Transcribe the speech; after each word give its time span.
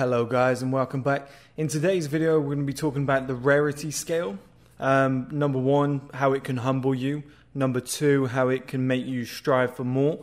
Hello 0.00 0.24
guys 0.24 0.62
and 0.62 0.72
welcome 0.72 1.02
back. 1.02 1.28
In 1.58 1.68
today's 1.68 2.06
video 2.06 2.40
we're 2.40 2.54
going 2.54 2.60
to 2.60 2.64
be 2.64 2.72
talking 2.72 3.02
about 3.02 3.26
the 3.26 3.34
rarity 3.34 3.90
scale. 3.90 4.38
Um, 4.78 5.28
number 5.30 5.58
one, 5.58 6.08
how 6.14 6.32
it 6.32 6.42
can 6.42 6.56
humble 6.56 6.94
you. 6.94 7.22
Number 7.54 7.80
two, 7.80 8.24
how 8.24 8.48
it 8.48 8.66
can 8.66 8.86
make 8.86 9.04
you 9.04 9.26
strive 9.26 9.76
for 9.76 9.84
more. 9.84 10.20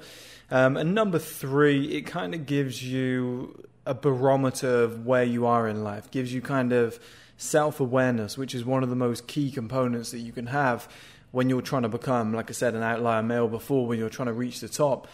Um, 0.50 0.78
and 0.78 0.96
number 0.96 1.20
three, 1.20 1.96
it 1.96 2.08
kind 2.08 2.34
of 2.34 2.48
gives 2.48 2.84
you 2.84 3.68
a 3.86 3.94
barometer 3.94 4.86
of 4.86 5.06
where 5.06 5.24
you 5.24 5.46
are 5.46 5.68
in 5.68 5.84
life, 5.84 6.10
gives 6.10 6.34
you 6.34 6.42
kind 6.42 6.74
of 6.74 7.00
self 7.38 7.80
awareness, 7.80 8.36
which 8.36 8.56
is 8.56 8.66
one 8.66 8.82
of 8.82 8.90
the 8.90 8.96
most 8.96 9.28
key 9.28 9.52
components 9.52 10.10
that 10.10 10.22
you 10.22 10.32
can 10.32 10.48
have 10.48 10.90
when 11.30 11.50
you're 11.50 11.62
trying 11.62 11.84
to 11.84 11.90
become, 11.90 12.34
like 12.34 12.50
I 12.50 12.54
said, 12.54 12.74
an 12.74 12.82
outlier 12.82 13.22
male 13.22 13.48
before, 13.48 13.86
when 13.86 14.00
you're 14.00 14.10
trying 14.10 14.26
to 14.26 14.34
reach 14.34 14.60
the 14.60 14.70
top 14.70 15.08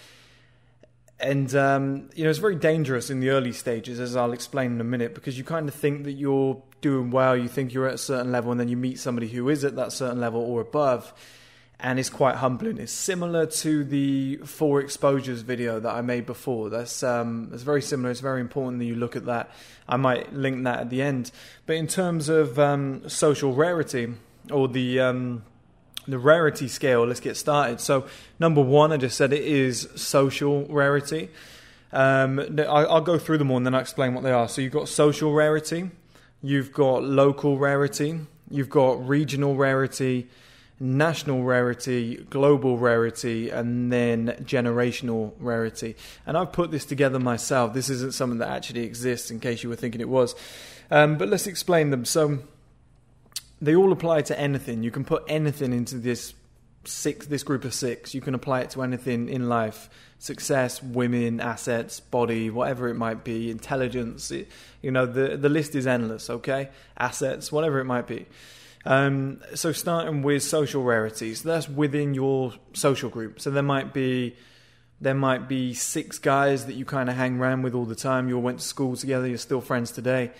and 1.19 1.53
um, 1.55 2.09
you 2.15 2.23
know 2.23 2.29
it's 2.29 2.39
very 2.39 2.55
dangerous 2.55 3.09
in 3.09 3.19
the 3.19 3.29
early 3.29 3.53
stages, 3.53 3.99
as 3.99 4.15
I'll 4.15 4.33
explain 4.33 4.73
in 4.73 4.81
a 4.81 4.85
minute, 4.85 5.15
because 5.15 5.37
you 5.37 5.43
kind 5.43 5.67
of 5.67 5.75
think 5.75 6.03
that 6.03 6.13
you're 6.13 6.61
doing 6.81 7.11
well, 7.11 7.35
you 7.35 7.47
think 7.47 7.73
you're 7.73 7.87
at 7.87 7.95
a 7.95 7.99
certain 7.99 8.31
level, 8.31 8.51
and 8.51 8.59
then 8.59 8.67
you 8.67 8.77
meet 8.77 8.99
somebody 8.99 9.27
who 9.27 9.49
is 9.49 9.63
at 9.63 9.75
that 9.75 9.91
certain 9.93 10.19
level 10.19 10.41
or 10.41 10.61
above, 10.61 11.13
and 11.79 11.99
it's 11.99 12.09
quite 12.09 12.35
humbling. 12.35 12.77
It's 12.77 12.91
similar 12.91 13.45
to 13.45 13.83
the 13.83 14.37
four 14.37 14.81
exposures 14.81 15.41
video 15.41 15.79
that 15.79 15.93
I 15.93 16.01
made 16.01 16.25
before. 16.25 16.69
That's 16.69 17.03
um, 17.03 17.49
it's 17.53 17.63
very 17.63 17.81
similar. 17.81 18.11
It's 18.11 18.19
very 18.19 18.41
important 18.41 18.79
that 18.79 18.85
you 18.85 18.95
look 18.95 19.15
at 19.15 19.25
that. 19.25 19.51
I 19.87 19.97
might 19.97 20.33
link 20.33 20.63
that 20.63 20.79
at 20.79 20.89
the 20.89 21.01
end. 21.01 21.31
But 21.65 21.75
in 21.77 21.87
terms 21.87 22.29
of 22.29 22.57
um, 22.59 23.07
social 23.07 23.53
rarity 23.53 24.13
or 24.51 24.67
the 24.67 24.99
um, 24.99 25.43
the 26.07 26.19
rarity 26.19 26.67
scale, 26.67 27.05
let's 27.05 27.19
get 27.19 27.37
started. 27.37 27.79
So, 27.79 28.05
number 28.39 28.61
one, 28.61 28.91
I 28.91 28.97
just 28.97 29.17
said 29.17 29.33
it 29.33 29.43
is 29.43 29.87
social 29.95 30.65
rarity. 30.65 31.29
Um, 31.91 32.59
I'll 32.67 33.01
go 33.01 33.17
through 33.17 33.37
them 33.37 33.51
all 33.51 33.57
and 33.57 33.65
then 33.65 33.75
I'll 33.75 33.81
explain 33.81 34.13
what 34.13 34.23
they 34.23 34.31
are. 34.31 34.47
So, 34.49 34.61
you've 34.61 34.73
got 34.73 34.89
social 34.89 35.33
rarity, 35.33 35.91
you've 36.41 36.73
got 36.73 37.03
local 37.03 37.57
rarity, 37.57 38.19
you've 38.49 38.69
got 38.69 39.07
regional 39.07 39.55
rarity, 39.55 40.27
national 40.79 41.43
rarity, 41.43 42.17
global 42.29 42.77
rarity, 42.77 43.49
and 43.49 43.91
then 43.91 44.27
generational 44.41 45.33
rarity. 45.39 45.95
And 46.25 46.37
I've 46.37 46.51
put 46.51 46.71
this 46.71 46.85
together 46.85 47.19
myself. 47.19 47.73
This 47.73 47.89
isn't 47.89 48.13
something 48.13 48.39
that 48.39 48.49
actually 48.49 48.83
exists 48.83 49.31
in 49.31 49.39
case 49.39 49.63
you 49.63 49.69
were 49.69 49.75
thinking 49.75 50.01
it 50.01 50.09
was. 50.09 50.35
Um, 50.91 51.17
but 51.17 51.29
let's 51.29 51.47
explain 51.47 51.91
them. 51.91 52.03
So, 52.05 52.39
they 53.63 53.75
all 53.75 53.93
apply 53.93 54.21
to 54.23 54.37
anything. 54.37 54.83
You 54.83 54.91
can 54.91 55.05
put 55.05 55.23
anything 55.27 55.71
into 55.71 55.95
this 55.95 56.33
six 56.83 57.27
this 57.27 57.43
group 57.43 57.63
of 57.63 57.73
six. 57.73 58.13
You 58.13 58.19
can 58.19 58.35
apply 58.35 58.61
it 58.61 58.71
to 58.71 58.83
anything 58.83 59.29
in 59.29 59.47
life: 59.47 59.89
success, 60.19 60.83
women, 60.83 61.39
assets, 61.39 62.01
body, 62.01 62.49
whatever 62.49 62.89
it 62.89 62.95
might 62.95 63.23
be, 63.23 63.49
intelligence. 63.49 64.31
It, 64.31 64.49
you 64.81 64.91
know, 64.91 65.05
the 65.05 65.37
the 65.37 65.49
list 65.49 65.75
is 65.75 65.87
endless. 65.87 66.29
Okay, 66.29 66.69
assets, 66.97 67.51
whatever 67.51 67.79
it 67.79 67.85
might 67.85 68.05
be. 68.05 68.25
Um, 68.85 69.39
so 69.55 69.71
starting 69.71 70.23
with 70.23 70.43
social 70.43 70.83
rarities, 70.83 71.41
that's 71.41 71.69
within 71.69 72.13
your 72.13 72.53
social 72.73 73.09
group. 73.09 73.39
So 73.39 73.49
there 73.49 73.63
might 73.63 73.93
be 73.93 74.35
there 74.99 75.13
might 75.13 75.47
be 75.47 75.73
six 75.73 76.19
guys 76.19 76.65
that 76.65 76.73
you 76.73 76.83
kind 76.83 77.09
of 77.09 77.15
hang 77.15 77.39
around 77.39 77.61
with 77.61 77.75
all 77.75 77.85
the 77.85 77.95
time. 77.95 78.27
You 78.27 78.35
all 78.35 78.41
went 78.41 78.59
to 78.59 78.65
school 78.65 78.97
together. 78.97 79.25
You're 79.25 79.37
still 79.37 79.61
friends 79.61 79.91
today 79.91 80.31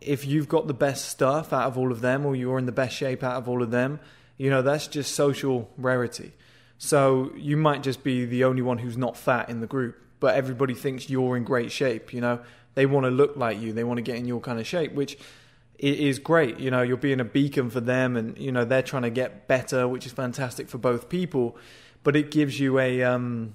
if 0.00 0.26
you've 0.26 0.48
got 0.48 0.66
the 0.66 0.74
best 0.74 1.08
stuff 1.08 1.52
out 1.52 1.66
of 1.66 1.76
all 1.76 1.90
of 1.90 2.00
them 2.00 2.24
or 2.24 2.36
you're 2.36 2.58
in 2.58 2.66
the 2.66 2.72
best 2.72 2.96
shape 2.96 3.22
out 3.22 3.36
of 3.36 3.48
all 3.48 3.62
of 3.62 3.70
them, 3.70 4.00
you 4.36 4.50
know, 4.50 4.62
that's 4.62 4.86
just 4.86 5.14
social 5.14 5.70
rarity. 5.76 6.32
So 6.78 7.32
you 7.36 7.56
might 7.56 7.82
just 7.82 8.04
be 8.04 8.24
the 8.24 8.44
only 8.44 8.62
one 8.62 8.78
who's 8.78 8.96
not 8.96 9.16
fat 9.16 9.48
in 9.48 9.60
the 9.60 9.66
group, 9.66 10.00
but 10.20 10.36
everybody 10.36 10.74
thinks 10.74 11.10
you're 11.10 11.36
in 11.36 11.44
great 11.44 11.72
shape, 11.72 12.12
you 12.12 12.20
know. 12.20 12.40
They 12.74 12.86
want 12.86 13.04
to 13.04 13.10
look 13.10 13.36
like 13.36 13.60
you, 13.60 13.72
they 13.72 13.82
want 13.82 13.98
to 13.98 14.02
get 14.02 14.16
in 14.16 14.26
your 14.26 14.40
kind 14.40 14.60
of 14.60 14.66
shape, 14.66 14.92
which 14.92 15.18
is 15.78 16.20
great. 16.20 16.60
You 16.60 16.70
know, 16.70 16.82
you're 16.82 16.96
being 16.96 17.18
a 17.18 17.24
beacon 17.24 17.70
for 17.70 17.80
them 17.80 18.16
and, 18.16 18.38
you 18.38 18.52
know, 18.52 18.64
they're 18.64 18.82
trying 18.82 19.02
to 19.02 19.10
get 19.10 19.48
better, 19.48 19.88
which 19.88 20.06
is 20.06 20.12
fantastic 20.12 20.68
for 20.68 20.78
both 20.78 21.08
people. 21.08 21.56
But 22.04 22.14
it 22.14 22.30
gives 22.30 22.60
you 22.60 22.78
a 22.78 23.02
um 23.02 23.54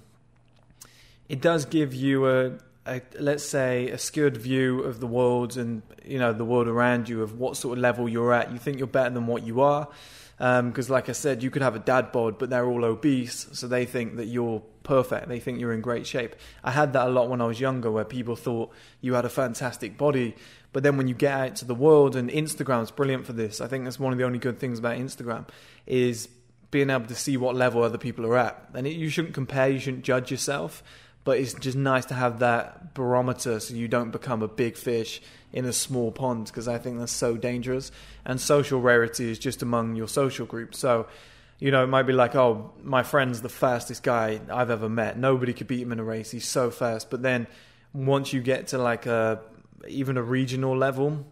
it 1.30 1.42
does 1.42 1.66
give 1.66 1.94
you 1.94 2.28
a 2.28 2.58
a, 2.86 3.02
let's 3.20 3.46
say 3.46 3.90
a 3.90 3.98
skewed 3.98 4.38
view 4.38 4.82
of 4.82 5.00
the 5.00 5.08
world 5.08 5.58
and 5.58 5.82
you 6.04 6.20
know 6.20 6.34
the 6.34 6.46
world 6.46 6.68
around 6.68 7.08
you 7.08 7.22
of 7.22 7.40
what 7.40 7.56
sort 7.58 7.78
of 7.78 7.82
level 7.82 8.10
you're 8.10 8.34
at. 8.34 8.52
You 8.52 8.60
think 8.60 8.78
you're 8.78 8.88
better 8.88 9.10
than 9.10 9.28
what 9.28 9.44
you 9.44 9.62
are 9.62 9.88
because, 10.38 10.90
um, 10.90 10.94
like 10.94 11.10
I 11.10 11.14
said, 11.14 11.44
you 11.44 11.52
could 11.52 11.62
have 11.62 11.76
a 11.76 11.80
dad 11.80 12.12
bod, 12.12 12.38
but 12.38 12.50
they're 12.50 12.66
all 12.66 12.84
obese, 12.84 13.48
so 13.54 13.68
they 13.68 13.86
think 13.86 14.18
that 14.18 14.26
you're 14.26 14.62
perfect. 14.82 15.30
They 15.30 15.40
think 15.40 15.60
you're 15.60 15.74
in 15.74 15.82
great 15.82 16.08
shape. 16.08 16.36
I 16.64 16.72
had 16.72 16.94
that 16.94 17.08
a 17.08 17.10
lot 17.10 17.30
when 17.30 17.40
I 17.40 17.46
was 17.46 17.60
younger, 17.60 17.92
where 17.92 18.04
people 18.04 18.36
thought 18.36 18.72
you 19.00 19.14
had 19.14 19.26
a 19.26 19.30
fantastic 19.30 19.98
body, 19.98 20.36
but 20.74 20.84
then 20.84 20.98
when 20.98 21.08
you 21.08 21.14
get 21.14 21.34
out 21.34 21.56
to 21.58 21.66
the 21.66 21.76
world, 21.76 22.16
and 22.16 22.30
Instagram's 22.30 22.92
brilliant 22.92 23.26
for 23.26 23.34
this. 23.34 23.62
I 23.62 23.68
think 23.68 23.84
that's 23.84 24.00
one 24.00 24.12
of 24.12 24.18
the 24.18 24.26
only 24.26 24.40
good 24.40 24.60
things 24.60 24.80
about 24.80 24.98
Instagram 24.98 25.48
is 25.86 26.28
being 26.72 26.90
able 26.90 27.06
to 27.06 27.16
see 27.16 27.38
what 27.38 27.56
level 27.56 27.84
other 27.84 28.00
people 28.00 28.26
are 28.26 28.36
at. 28.36 28.70
And 28.74 28.88
it, 28.88 28.96
you 28.96 29.10
shouldn't 29.10 29.36
compare, 29.36 29.70
you 29.70 29.80
shouldn't 29.80 30.04
judge 30.04 30.32
yourself 30.32 30.84
but 31.24 31.40
it's 31.40 31.54
just 31.54 31.78
nice 31.78 32.06
to 32.06 32.14
have 32.14 32.40
that 32.40 32.94
barometer 32.94 33.60
so 33.60 33.74
you 33.74 33.88
don't 33.88 34.12
become 34.12 34.42
a 34.42 34.48
big 34.48 34.78
fish 34.78 35.22
in 35.54 35.66
a 35.66 35.74
small 35.74 36.12
pond 36.12 36.48
because 36.48 36.68
I 36.68 36.78
think 36.78 37.00
that's 37.00 37.12
so 37.12 37.38
dangerous. 37.38 37.92
And 38.26 38.42
social 38.42 38.82
rarity 38.82 39.30
is 39.30 39.40
just 39.40 39.62
among 39.62 39.96
your 39.96 40.08
social 40.08 40.46
group. 40.46 40.76
So, 40.76 41.08
you 41.60 41.72
know, 41.72 41.84
it 41.84 41.88
might 41.88 42.04
be 42.04 42.14
like, 42.14 42.36
oh, 42.36 42.74
my 42.82 43.04
friend's 43.04 43.42
the 43.42 43.50
fastest 43.50 44.04
guy 44.04 44.42
I've 44.52 44.70
ever 44.70 44.90
met. 44.90 45.18
Nobody 45.18 45.54
could 45.54 45.68
beat 45.68 45.82
him 45.82 45.92
in 45.92 46.00
a 46.00 46.04
race. 46.04 46.32
He's 46.32 46.48
so 46.48 46.72
fast. 46.72 47.10
But 47.10 47.22
then 47.22 47.48
once 47.94 48.34
you 48.34 48.42
get 48.42 48.68
to 48.68 48.78
like 48.78 49.06
a 49.06 49.40
even 49.88 50.18
a 50.18 50.24
regional 50.24 50.76
level, 50.76 51.26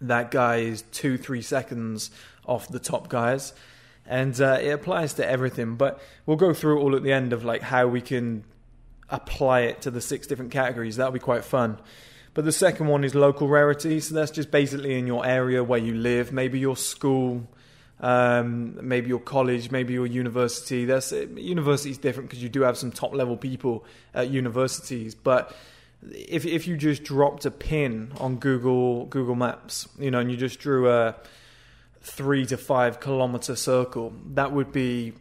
that 0.00 0.30
guy 0.30 0.56
is 0.56 0.82
two, 0.92 1.16
three 1.16 1.42
seconds 1.42 2.10
off 2.46 2.68
the 2.68 2.78
top 2.78 3.08
guys. 3.08 3.52
And 4.06 4.38
uh, 4.40 4.58
it 4.60 4.70
applies 4.70 5.14
to 5.14 5.26
everything, 5.26 5.76
but 5.76 6.00
we'll 6.26 6.36
go 6.36 6.52
through 6.52 6.80
all 6.80 6.94
at 6.94 7.02
the 7.02 7.12
end 7.12 7.32
of 7.32 7.44
like 7.44 7.62
how 7.62 7.86
we 7.86 8.02
can 8.02 8.44
apply 9.10 9.60
it 9.60 9.82
to 9.82 9.90
the 9.90 10.00
six 10.00 10.26
different 10.26 10.50
categories. 10.50 10.96
That'll 10.96 11.12
be 11.12 11.18
quite 11.18 11.44
fun. 11.44 11.78
But 12.34 12.44
the 12.44 12.52
second 12.52 12.88
one 12.88 13.04
is 13.04 13.14
local 13.14 13.48
rarity. 13.48 14.00
So 14.00 14.14
that's 14.14 14.32
just 14.32 14.50
basically 14.50 14.98
in 14.98 15.06
your 15.06 15.24
area 15.24 15.62
where 15.62 15.78
you 15.78 15.94
live, 15.94 16.32
maybe 16.32 16.58
your 16.58 16.76
school, 16.76 17.48
um, 18.00 18.86
maybe 18.86 19.08
your 19.08 19.20
college, 19.20 19.70
maybe 19.70 19.92
your 19.92 20.06
university. 20.06 20.84
That's 20.84 21.12
university 21.12 21.90
is 21.90 21.98
different 21.98 22.28
because 22.28 22.42
you 22.42 22.48
do 22.48 22.62
have 22.62 22.76
some 22.76 22.90
top 22.90 23.14
level 23.14 23.36
people 23.36 23.84
at 24.12 24.30
universities. 24.30 25.14
But 25.14 25.54
if 26.10 26.44
if 26.44 26.66
you 26.66 26.76
just 26.76 27.04
dropped 27.04 27.46
a 27.46 27.50
pin 27.50 28.12
on 28.18 28.36
Google 28.36 29.06
Google 29.06 29.36
Maps, 29.36 29.88
you 29.98 30.10
know, 30.10 30.18
and 30.18 30.30
you 30.30 30.36
just 30.36 30.58
drew 30.58 30.90
a 30.90 31.14
three 32.00 32.44
to 32.46 32.56
five 32.56 33.00
kilometer 33.00 33.54
circle, 33.54 34.12
that 34.34 34.52
would 34.52 34.72
be 34.72 35.12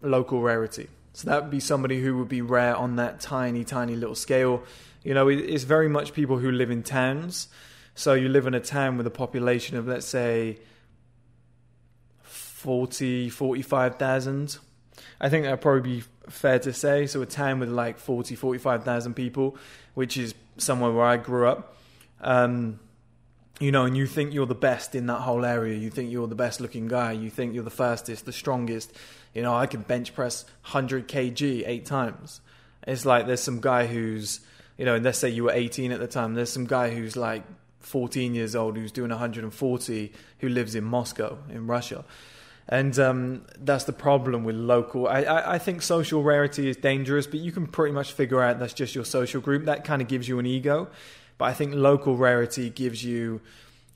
local 0.00 0.40
rarity. 0.40 0.88
So 1.12 1.28
that 1.28 1.42
would 1.42 1.50
be 1.50 1.60
somebody 1.60 2.00
who 2.00 2.16
would 2.18 2.28
be 2.28 2.42
rare 2.42 2.76
on 2.76 2.96
that 2.96 3.20
tiny, 3.20 3.64
tiny 3.64 3.96
little 3.96 4.14
scale. 4.14 4.62
You 5.02 5.14
know, 5.14 5.28
it's 5.28 5.64
very 5.64 5.88
much 5.88 6.12
people 6.12 6.38
who 6.38 6.50
live 6.50 6.70
in 6.70 6.82
towns. 6.82 7.48
So 7.94 8.14
you 8.14 8.28
live 8.28 8.46
in 8.46 8.54
a 8.54 8.60
town 8.60 8.96
with 8.96 9.06
a 9.06 9.10
population 9.10 9.76
of, 9.76 9.88
let's 9.88 10.06
say, 10.06 10.58
40, 12.22 13.28
45,000. 13.30 14.58
I 15.20 15.28
think 15.28 15.44
that 15.44 15.50
would 15.50 15.60
probably 15.60 15.98
be 15.98 16.04
fair 16.28 16.58
to 16.60 16.72
say. 16.72 17.06
So 17.06 17.20
a 17.22 17.26
town 17.26 17.58
with 17.58 17.70
like 17.70 17.98
40, 17.98 18.34
45,000 18.36 19.14
people, 19.14 19.56
which 19.94 20.16
is 20.16 20.34
somewhere 20.58 20.92
where 20.92 21.06
I 21.06 21.16
grew 21.16 21.48
up. 21.48 21.76
Um, 22.20 22.78
you 23.60 23.70
know, 23.70 23.84
and 23.84 23.94
you 23.94 24.06
think 24.06 24.32
you're 24.32 24.46
the 24.46 24.54
best 24.54 24.94
in 24.94 25.06
that 25.06 25.20
whole 25.20 25.44
area. 25.44 25.76
You 25.76 25.90
think 25.90 26.10
you're 26.10 26.26
the 26.26 26.34
best 26.34 26.60
looking 26.60 26.88
guy. 26.88 27.12
You 27.12 27.28
think 27.28 27.54
you're 27.54 27.62
the 27.62 27.70
fastest, 27.70 28.24
the 28.24 28.32
strongest. 28.32 28.90
You 29.34 29.42
know, 29.42 29.54
I 29.54 29.66
can 29.66 29.82
bench 29.82 30.14
press 30.14 30.44
100 30.62 31.06
kg 31.06 31.62
eight 31.66 31.84
times. 31.84 32.40
It's 32.86 33.04
like 33.04 33.26
there's 33.26 33.42
some 33.42 33.60
guy 33.60 33.86
who's, 33.86 34.40
you 34.78 34.86
know, 34.86 34.96
let's 34.96 35.18
say 35.18 35.28
you 35.28 35.44
were 35.44 35.52
18 35.52 35.92
at 35.92 36.00
the 36.00 36.06
time. 36.06 36.32
There's 36.32 36.50
some 36.50 36.64
guy 36.64 36.90
who's 36.90 37.16
like 37.16 37.44
14 37.80 38.34
years 38.34 38.56
old 38.56 38.78
who's 38.78 38.92
doing 38.92 39.10
140 39.10 40.12
who 40.38 40.48
lives 40.48 40.74
in 40.74 40.84
Moscow, 40.84 41.36
in 41.50 41.66
Russia. 41.66 42.04
And 42.66 42.96
um, 42.98 43.46
that's 43.58 43.84
the 43.84 43.92
problem 43.92 44.44
with 44.44 44.54
local. 44.54 45.06
I, 45.06 45.22
I, 45.22 45.54
I, 45.54 45.58
think 45.58 45.82
social 45.82 46.22
rarity 46.22 46.68
is 46.68 46.76
dangerous, 46.76 47.26
but 47.26 47.40
you 47.40 47.50
can 47.50 47.66
pretty 47.66 47.92
much 47.92 48.12
figure 48.12 48.40
out 48.40 48.60
that's 48.60 48.74
just 48.74 48.94
your 48.94 49.04
social 49.04 49.40
group. 49.40 49.64
That 49.64 49.84
kind 49.84 50.00
of 50.00 50.06
gives 50.06 50.28
you 50.28 50.38
an 50.38 50.46
ego. 50.46 50.88
But 51.40 51.46
I 51.46 51.54
think 51.54 51.74
local 51.74 52.18
rarity 52.18 52.68
gives 52.68 53.02
you 53.02 53.40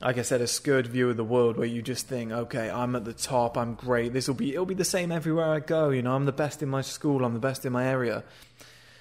like 0.01 0.19
I 0.19 0.23
said, 0.23 0.41
a 0.41 0.47
skewed 0.47 0.87
view 0.87 1.09
of 1.11 1.17
the 1.17 1.25
world 1.25 1.57
where 1.57 1.67
you 1.67 1.81
just 1.81 2.07
think, 2.09 2.33
okay, 2.33 2.69
I'm 2.69 2.97
at 2.97 3.05
the 3.05 3.13
top, 3.13 3.57
I'm 3.57 3.75
great. 3.75 4.13
This 4.13 4.29
will 4.29 4.35
be 4.35 4.53
it'll 4.53 4.67
be 4.67 4.75
the 4.75 4.85
same 4.85 5.13
everywhere 5.13 5.53
I 5.53 5.61
go. 5.61 5.91
You 5.91 6.03
know, 6.03 6.15
I'm 6.15 6.25
the 6.25 6.33
best 6.33 6.63
in 6.63 6.69
my 6.71 6.81
school, 6.81 7.25
I'm 7.25 7.35
the 7.35 7.39
best 7.39 7.67
in 7.67 7.73
my 7.73 7.87
area. 7.87 8.25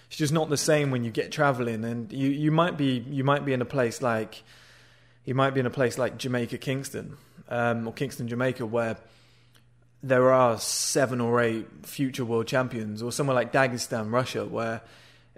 It's 0.08 0.18
just 0.18 0.34
not 0.34 0.50
the 0.50 0.58
same 0.58 0.92
when 0.92 1.06
you 1.06 1.10
get 1.10 1.32
traveling, 1.32 1.86
and 1.86 2.12
you 2.12 2.30
you 2.30 2.52
might 2.52 2.78
be 2.78 3.06
you 3.10 3.24
might 3.24 3.46
be 3.46 3.54
in 3.54 3.62
a 3.62 3.66
place 3.66 4.02
like 4.02 4.44
you 5.24 5.36
might 5.36 5.54
be 5.54 5.62
in 5.62 5.66
a 5.66 5.72
place 5.72 5.98
like 5.98 6.18
Jamaica, 6.18 6.58
Kingston, 6.58 7.16
um, 7.48 7.88
or 7.88 7.94
Kingston, 7.94 8.28
Jamaica, 8.28 8.66
where 8.66 8.98
there 10.04 10.32
are 10.34 10.60
seven 10.60 11.22
or 11.22 11.40
eight 11.40 11.66
future 11.84 12.26
world 12.26 12.48
champions, 12.48 13.02
or 13.02 13.12
somewhere 13.12 13.36
like 13.36 13.54
Dagestan, 13.54 14.12
Russia, 14.12 14.46
where 14.46 14.82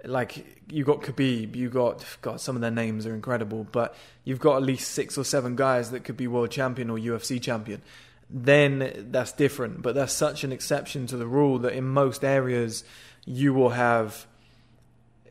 like 0.04 0.62
you 0.70 0.84
got 0.84 1.02
Khabib, 1.02 1.56
you 1.56 1.68
got 1.68 2.04
got 2.22 2.40
some 2.40 2.54
of 2.54 2.62
their 2.62 2.70
names 2.70 3.06
are 3.06 3.14
incredible, 3.14 3.66
but 3.70 3.94
you've 4.24 4.40
got 4.40 4.56
at 4.56 4.62
least 4.62 4.92
six 4.92 5.16
or 5.16 5.24
seven 5.24 5.56
guys 5.56 5.90
that 5.90 6.04
could 6.04 6.16
be 6.16 6.26
world 6.26 6.50
champion 6.50 6.90
or 6.90 6.98
UFC 6.98 7.40
champion. 7.40 7.82
Then 8.28 9.08
that's 9.10 9.32
different, 9.32 9.82
but 9.82 9.94
that's 9.94 10.12
such 10.12 10.44
an 10.44 10.52
exception 10.52 11.06
to 11.08 11.16
the 11.16 11.26
rule 11.26 11.58
that 11.60 11.72
in 11.72 11.84
most 11.84 12.24
areas 12.24 12.84
you 13.24 13.54
will 13.54 13.70
have 13.70 14.26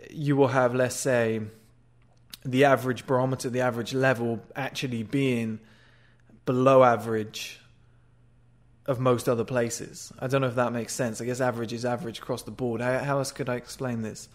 you 0.09 0.35
will 0.35 0.49
have 0.49 0.73
let's 0.73 0.95
say 0.95 1.41
the 2.43 2.65
average 2.65 3.07
barometer, 3.07 3.49
the 3.49 3.61
average 3.61 3.93
level 3.93 4.39
actually 4.55 5.03
being 5.03 5.59
below 6.45 6.83
average 6.83 7.59
of 8.85 8.99
most 8.99 9.27
other 9.27 9.43
places. 9.43 10.13
I 10.19 10.27
don't 10.27 10.41
know 10.41 10.47
if 10.47 10.55
that 10.55 10.71
makes 10.71 10.93
sense. 10.93 11.19
I 11.19 11.25
guess 11.25 11.41
average 11.41 11.73
is 11.73 11.85
average 11.85 12.19
across 12.19 12.43
the 12.43 12.51
board. 12.51 12.81
How, 12.81 12.99
how 12.99 13.17
else 13.17 13.31
could 13.31 13.49
I 13.49 13.55
explain 13.55 14.03
this? 14.03 14.29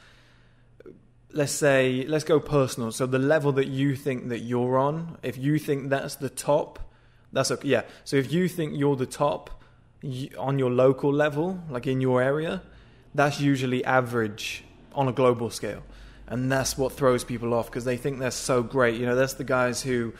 Let's 1.32 1.52
say 1.52 2.04
let's 2.08 2.24
go 2.24 2.40
personal. 2.40 2.92
So 2.92 3.06
the 3.06 3.18
level 3.18 3.52
that 3.52 3.68
you 3.68 3.96
think 3.96 4.28
that 4.28 4.40
you're 4.40 4.78
on, 4.78 5.18
if 5.22 5.38
you 5.38 5.58
think 5.58 5.90
that's 5.90 6.16
the 6.16 6.30
top, 6.30 6.78
that's 7.32 7.50
okay. 7.50 7.68
Yeah. 7.68 7.82
So 8.04 8.16
if 8.16 8.32
you 8.32 8.48
think 8.48 8.76
you're 8.76 8.96
the 8.96 9.06
top 9.06 9.62
on 10.38 10.58
your 10.58 10.70
local 10.70 11.12
level, 11.12 11.62
like 11.68 11.86
in 11.86 12.00
your 12.00 12.22
area, 12.22 12.62
that's 13.14 13.40
usually 13.40 13.84
average 13.84 14.64
on 14.94 15.08
a 15.08 15.12
global 15.12 15.50
scale. 15.50 15.82
And 16.26 16.50
that's 16.50 16.78
what 16.78 16.92
throws 16.92 17.24
people 17.24 17.52
off 17.54 17.66
because 17.66 17.84
they 17.84 17.96
think 17.96 18.18
they're 18.18 18.30
so 18.30 18.62
great. 18.62 18.98
You 18.98 19.06
know, 19.06 19.16
that's 19.16 19.34
the 19.34 19.44
guys 19.44 19.82
who 19.82 20.12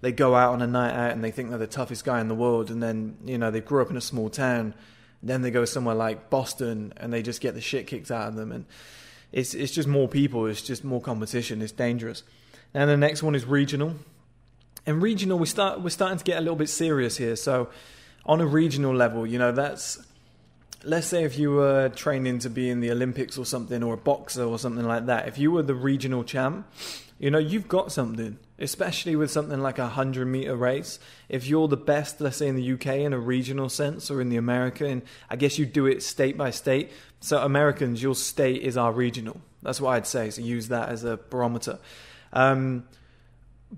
they 0.00 0.12
go 0.12 0.34
out 0.34 0.54
on 0.54 0.62
a 0.62 0.66
night 0.66 0.94
out 0.94 1.12
and 1.12 1.22
they 1.22 1.30
think 1.30 1.50
they're 1.50 1.58
the 1.58 1.66
toughest 1.66 2.04
guy 2.04 2.20
in 2.20 2.28
the 2.28 2.34
world. 2.34 2.70
And 2.70 2.82
then, 2.82 3.16
you 3.24 3.36
know, 3.36 3.50
they 3.50 3.60
grew 3.60 3.82
up 3.82 3.90
in 3.90 3.96
a 3.96 4.00
small 4.00 4.30
town. 4.30 4.74
Then 5.22 5.42
they 5.42 5.50
go 5.50 5.64
somewhere 5.64 5.94
like 5.94 6.30
Boston 6.30 6.92
and 6.96 7.12
they 7.12 7.22
just 7.22 7.40
get 7.40 7.54
the 7.54 7.60
shit 7.60 7.86
kicked 7.86 8.10
out 8.10 8.28
of 8.28 8.34
them. 8.34 8.50
And 8.52 8.64
it's 9.32 9.54
it's 9.54 9.72
just 9.72 9.88
more 9.88 10.08
people, 10.08 10.46
it's 10.46 10.62
just 10.62 10.84
more 10.84 11.00
competition, 11.00 11.62
it's 11.62 11.72
dangerous. 11.72 12.22
And 12.74 12.88
the 12.90 12.96
next 12.96 13.22
one 13.22 13.34
is 13.34 13.44
regional. 13.44 13.94
And 14.86 15.02
regional, 15.02 15.38
we 15.38 15.46
start 15.46 15.80
we're 15.80 15.90
starting 15.90 16.18
to 16.18 16.24
get 16.24 16.38
a 16.38 16.40
little 16.40 16.56
bit 16.56 16.68
serious 16.68 17.16
here. 17.16 17.36
So 17.36 17.68
on 18.24 18.40
a 18.40 18.46
regional 18.46 18.94
level, 18.94 19.26
you 19.26 19.38
know, 19.38 19.52
that's 19.52 19.98
let's 20.84 21.06
say 21.06 21.24
if 21.24 21.38
you 21.38 21.50
were 21.50 21.88
training 21.90 22.38
to 22.40 22.50
be 22.50 22.70
in 22.70 22.80
the 22.80 22.90
Olympics 22.90 23.36
or 23.36 23.44
something, 23.44 23.82
or 23.82 23.94
a 23.94 23.98
boxer 23.98 24.44
or 24.44 24.58
something 24.58 24.86
like 24.86 25.06
that. 25.06 25.28
If 25.28 25.38
you 25.38 25.50
were 25.50 25.62
the 25.62 25.74
regional 25.74 26.24
champ, 26.24 26.66
you 27.18 27.30
know, 27.30 27.38
you've 27.38 27.66
got 27.66 27.90
something, 27.90 28.38
especially 28.58 29.16
with 29.16 29.30
something 29.30 29.60
like 29.60 29.78
a 29.78 29.82
100 29.82 30.26
meter 30.26 30.54
race. 30.54 31.00
If 31.28 31.46
you're 31.46 31.66
the 31.66 31.76
best, 31.76 32.20
let's 32.20 32.36
say 32.36 32.46
in 32.46 32.54
the 32.54 32.72
UK 32.72 32.86
in 32.98 33.12
a 33.12 33.18
regional 33.18 33.68
sense 33.68 34.10
or 34.10 34.20
in 34.20 34.28
the 34.28 34.36
American, 34.36 35.02
I 35.28 35.36
guess 35.36 35.58
you 35.58 35.66
do 35.66 35.86
it 35.86 36.02
state 36.02 36.36
by 36.36 36.50
state. 36.50 36.92
So, 37.20 37.42
Americans, 37.42 38.02
your 38.02 38.14
state 38.14 38.62
is 38.62 38.76
our 38.76 38.92
regional. 38.92 39.40
That's 39.62 39.80
what 39.80 39.90
I'd 39.90 40.06
say. 40.06 40.30
So, 40.30 40.42
use 40.42 40.68
that 40.68 40.90
as 40.90 41.02
a 41.02 41.16
barometer. 41.16 41.80
Um, 42.32 42.84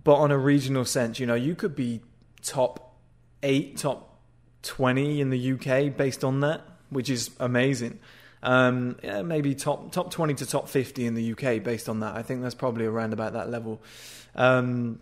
but 0.04 0.16
on 0.16 0.30
a 0.30 0.38
regional 0.38 0.84
sense, 0.84 1.18
you 1.18 1.26
know, 1.26 1.34
you 1.34 1.54
could 1.54 1.74
be 1.74 2.02
top 2.42 2.98
eight, 3.42 3.78
top 3.78 4.18
20 4.62 5.20
in 5.20 5.30
the 5.30 5.52
UK 5.52 5.96
based 5.96 6.24
on 6.24 6.40
that, 6.40 6.62
which 6.90 7.08
is 7.08 7.30
amazing. 7.40 7.98
Um, 8.42 8.96
yeah, 9.02 9.22
maybe 9.22 9.54
top 9.54 9.92
top 9.92 10.10
twenty 10.10 10.34
to 10.34 10.46
top 10.46 10.68
fifty 10.68 11.06
in 11.06 11.14
the 11.14 11.32
UK 11.32 11.62
based 11.62 11.88
on 11.88 12.00
that. 12.00 12.16
I 12.16 12.22
think 12.22 12.42
that's 12.42 12.54
probably 12.54 12.86
around 12.86 13.12
about 13.12 13.34
that 13.34 13.50
level, 13.50 13.82
um, 14.34 14.98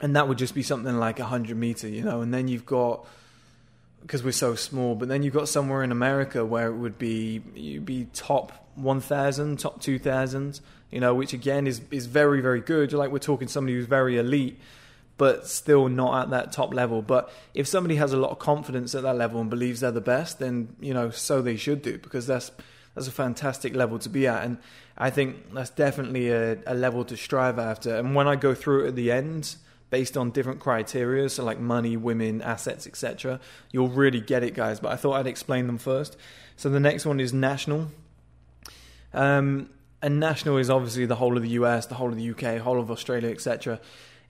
and 0.00 0.16
that 0.16 0.26
would 0.26 0.38
just 0.38 0.54
be 0.54 0.62
something 0.62 0.96
like 0.96 1.20
a 1.20 1.24
hundred 1.24 1.56
meter, 1.56 1.88
you 1.88 2.02
know. 2.02 2.22
And 2.22 2.34
then 2.34 2.48
you've 2.48 2.66
got 2.66 3.06
because 4.02 4.22
we're 4.24 4.32
so 4.32 4.54
small, 4.54 4.94
but 4.94 5.08
then 5.08 5.22
you've 5.22 5.34
got 5.34 5.48
somewhere 5.48 5.82
in 5.82 5.92
America 5.92 6.44
where 6.44 6.68
it 6.68 6.76
would 6.76 6.98
be 6.98 7.42
you'd 7.54 7.86
be 7.86 8.06
top 8.12 8.52
one 8.74 9.00
thousand, 9.00 9.58
top 9.60 9.80
two 9.80 9.98
thousand, 9.98 10.60
you 10.90 10.98
know, 10.98 11.14
which 11.14 11.32
again 11.32 11.68
is 11.68 11.80
is 11.92 12.06
very 12.06 12.40
very 12.40 12.60
good. 12.60 12.92
Like 12.92 13.10
we're 13.12 13.18
talking 13.20 13.46
somebody 13.46 13.74
who's 13.74 13.86
very 13.86 14.18
elite 14.18 14.58
but 15.18 15.46
still 15.46 15.88
not 15.88 16.24
at 16.24 16.30
that 16.30 16.52
top 16.52 16.74
level. 16.74 17.02
But 17.02 17.32
if 17.54 17.66
somebody 17.66 17.96
has 17.96 18.12
a 18.12 18.16
lot 18.16 18.30
of 18.30 18.38
confidence 18.38 18.94
at 18.94 19.02
that 19.02 19.16
level 19.16 19.40
and 19.40 19.48
believes 19.48 19.80
they're 19.80 19.90
the 19.90 20.00
best, 20.00 20.38
then 20.38 20.76
you 20.80 20.92
know 20.92 21.10
so 21.10 21.42
they 21.42 21.56
should 21.56 21.82
do 21.82 21.98
because 21.98 22.26
that's 22.26 22.50
that's 22.94 23.08
a 23.08 23.12
fantastic 23.12 23.74
level 23.74 23.98
to 24.00 24.08
be 24.08 24.26
at, 24.26 24.44
and 24.44 24.58
I 24.96 25.10
think 25.10 25.52
that's 25.52 25.70
definitely 25.70 26.30
a, 26.30 26.58
a 26.66 26.74
level 26.74 27.04
to 27.04 27.16
strive 27.16 27.58
after. 27.58 27.94
And 27.94 28.14
when 28.14 28.26
I 28.26 28.36
go 28.36 28.54
through 28.54 28.84
it 28.84 28.88
at 28.88 28.96
the 28.96 29.12
end, 29.12 29.56
based 29.90 30.16
on 30.16 30.30
different 30.30 30.60
criteria, 30.60 31.28
so 31.28 31.44
like 31.44 31.60
money, 31.60 31.96
women, 31.96 32.40
assets, 32.40 32.86
etc., 32.86 33.38
you'll 33.70 33.90
really 33.90 34.20
get 34.20 34.42
it, 34.42 34.54
guys. 34.54 34.80
But 34.80 34.92
I 34.92 34.96
thought 34.96 35.14
I'd 35.14 35.26
explain 35.26 35.66
them 35.66 35.76
first. 35.76 36.16
So 36.56 36.70
the 36.70 36.80
next 36.80 37.04
one 37.04 37.20
is 37.20 37.34
national. 37.34 37.90
Um, 39.12 39.68
and 40.00 40.18
national 40.18 40.56
is 40.56 40.70
obviously 40.70 41.04
the 41.04 41.16
whole 41.16 41.36
of 41.36 41.42
the 41.42 41.50
US, 41.50 41.86
the 41.86 41.96
whole 41.96 42.08
of 42.08 42.16
the 42.16 42.30
UK, 42.30 42.60
whole 42.60 42.80
of 42.80 42.90
Australia, 42.90 43.30
etc 43.30 43.78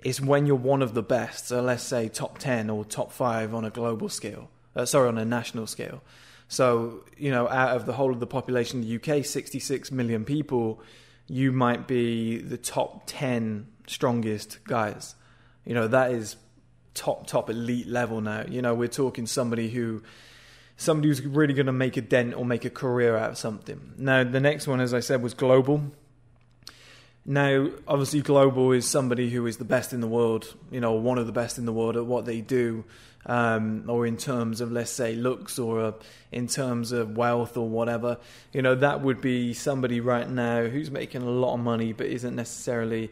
it's 0.00 0.20
when 0.20 0.46
you're 0.46 0.56
one 0.56 0.82
of 0.82 0.94
the 0.94 1.02
best. 1.02 1.48
So 1.48 1.60
let's 1.60 1.82
say 1.82 2.08
top 2.08 2.38
10 2.38 2.70
or 2.70 2.84
top 2.84 3.12
5 3.12 3.54
on 3.54 3.64
a 3.64 3.70
global 3.70 4.08
scale. 4.08 4.50
Uh, 4.74 4.84
sorry, 4.84 5.08
on 5.08 5.18
a 5.18 5.24
national 5.24 5.66
scale. 5.66 6.02
So, 6.48 7.04
you 7.16 7.30
know, 7.30 7.48
out 7.48 7.76
of 7.76 7.86
the 7.86 7.94
whole 7.94 8.12
of 8.12 8.20
the 8.20 8.26
population 8.26 8.80
of 8.80 8.86
the 8.86 8.96
UK, 8.96 9.24
66 9.24 9.90
million 9.90 10.24
people, 10.24 10.80
you 11.26 11.50
might 11.50 11.88
be 11.88 12.38
the 12.38 12.58
top 12.58 13.02
10 13.06 13.66
strongest 13.86 14.62
guys. 14.64 15.14
You 15.64 15.74
know, 15.74 15.88
that 15.88 16.12
is 16.12 16.36
top, 16.94 17.26
top 17.26 17.50
elite 17.50 17.88
level 17.88 18.20
now. 18.20 18.44
You 18.48 18.62
know, 18.62 18.74
we're 18.74 18.88
talking 18.88 19.26
somebody 19.26 19.70
who 19.70 20.02
somebody 20.76 21.08
who's 21.08 21.22
really 21.22 21.54
going 21.54 21.66
to 21.66 21.72
make 21.72 21.96
a 21.96 22.02
dent 22.02 22.34
or 22.34 22.44
make 22.44 22.64
a 22.64 22.70
career 22.70 23.16
out 23.16 23.30
of 23.30 23.38
something. 23.38 23.94
Now, 23.96 24.24
the 24.24 24.40
next 24.40 24.66
one, 24.66 24.80
as 24.80 24.92
I 24.92 25.00
said, 25.00 25.22
was 25.22 25.34
global. 25.34 25.90
Now, 27.28 27.68
obviously, 27.88 28.22
Global 28.22 28.70
is 28.70 28.86
somebody 28.86 29.30
who 29.30 29.46
is 29.46 29.56
the 29.56 29.64
best 29.64 29.92
in 29.92 30.00
the 30.00 30.06
world, 30.06 30.54
you 30.70 30.80
know, 30.80 30.92
one 30.92 31.18
of 31.18 31.26
the 31.26 31.32
best 31.32 31.58
in 31.58 31.66
the 31.66 31.72
world 31.72 31.96
at 31.96 32.06
what 32.06 32.24
they 32.24 32.40
do, 32.40 32.84
um, 33.26 33.84
or 33.88 34.06
in 34.06 34.16
terms 34.16 34.60
of, 34.60 34.70
let's 34.70 34.92
say, 34.92 35.16
looks, 35.16 35.58
or 35.58 35.80
uh, 35.80 35.92
in 36.30 36.46
terms 36.46 36.92
of 36.92 37.16
wealth, 37.16 37.56
or 37.56 37.68
whatever. 37.68 38.18
You 38.52 38.62
know, 38.62 38.76
that 38.76 39.00
would 39.00 39.20
be 39.20 39.54
somebody 39.54 39.98
right 39.98 40.30
now 40.30 40.66
who's 40.66 40.88
making 40.88 41.22
a 41.22 41.30
lot 41.30 41.54
of 41.54 41.60
money, 41.60 41.92
but 41.92 42.06
isn't 42.06 42.36
necessarily 42.36 43.10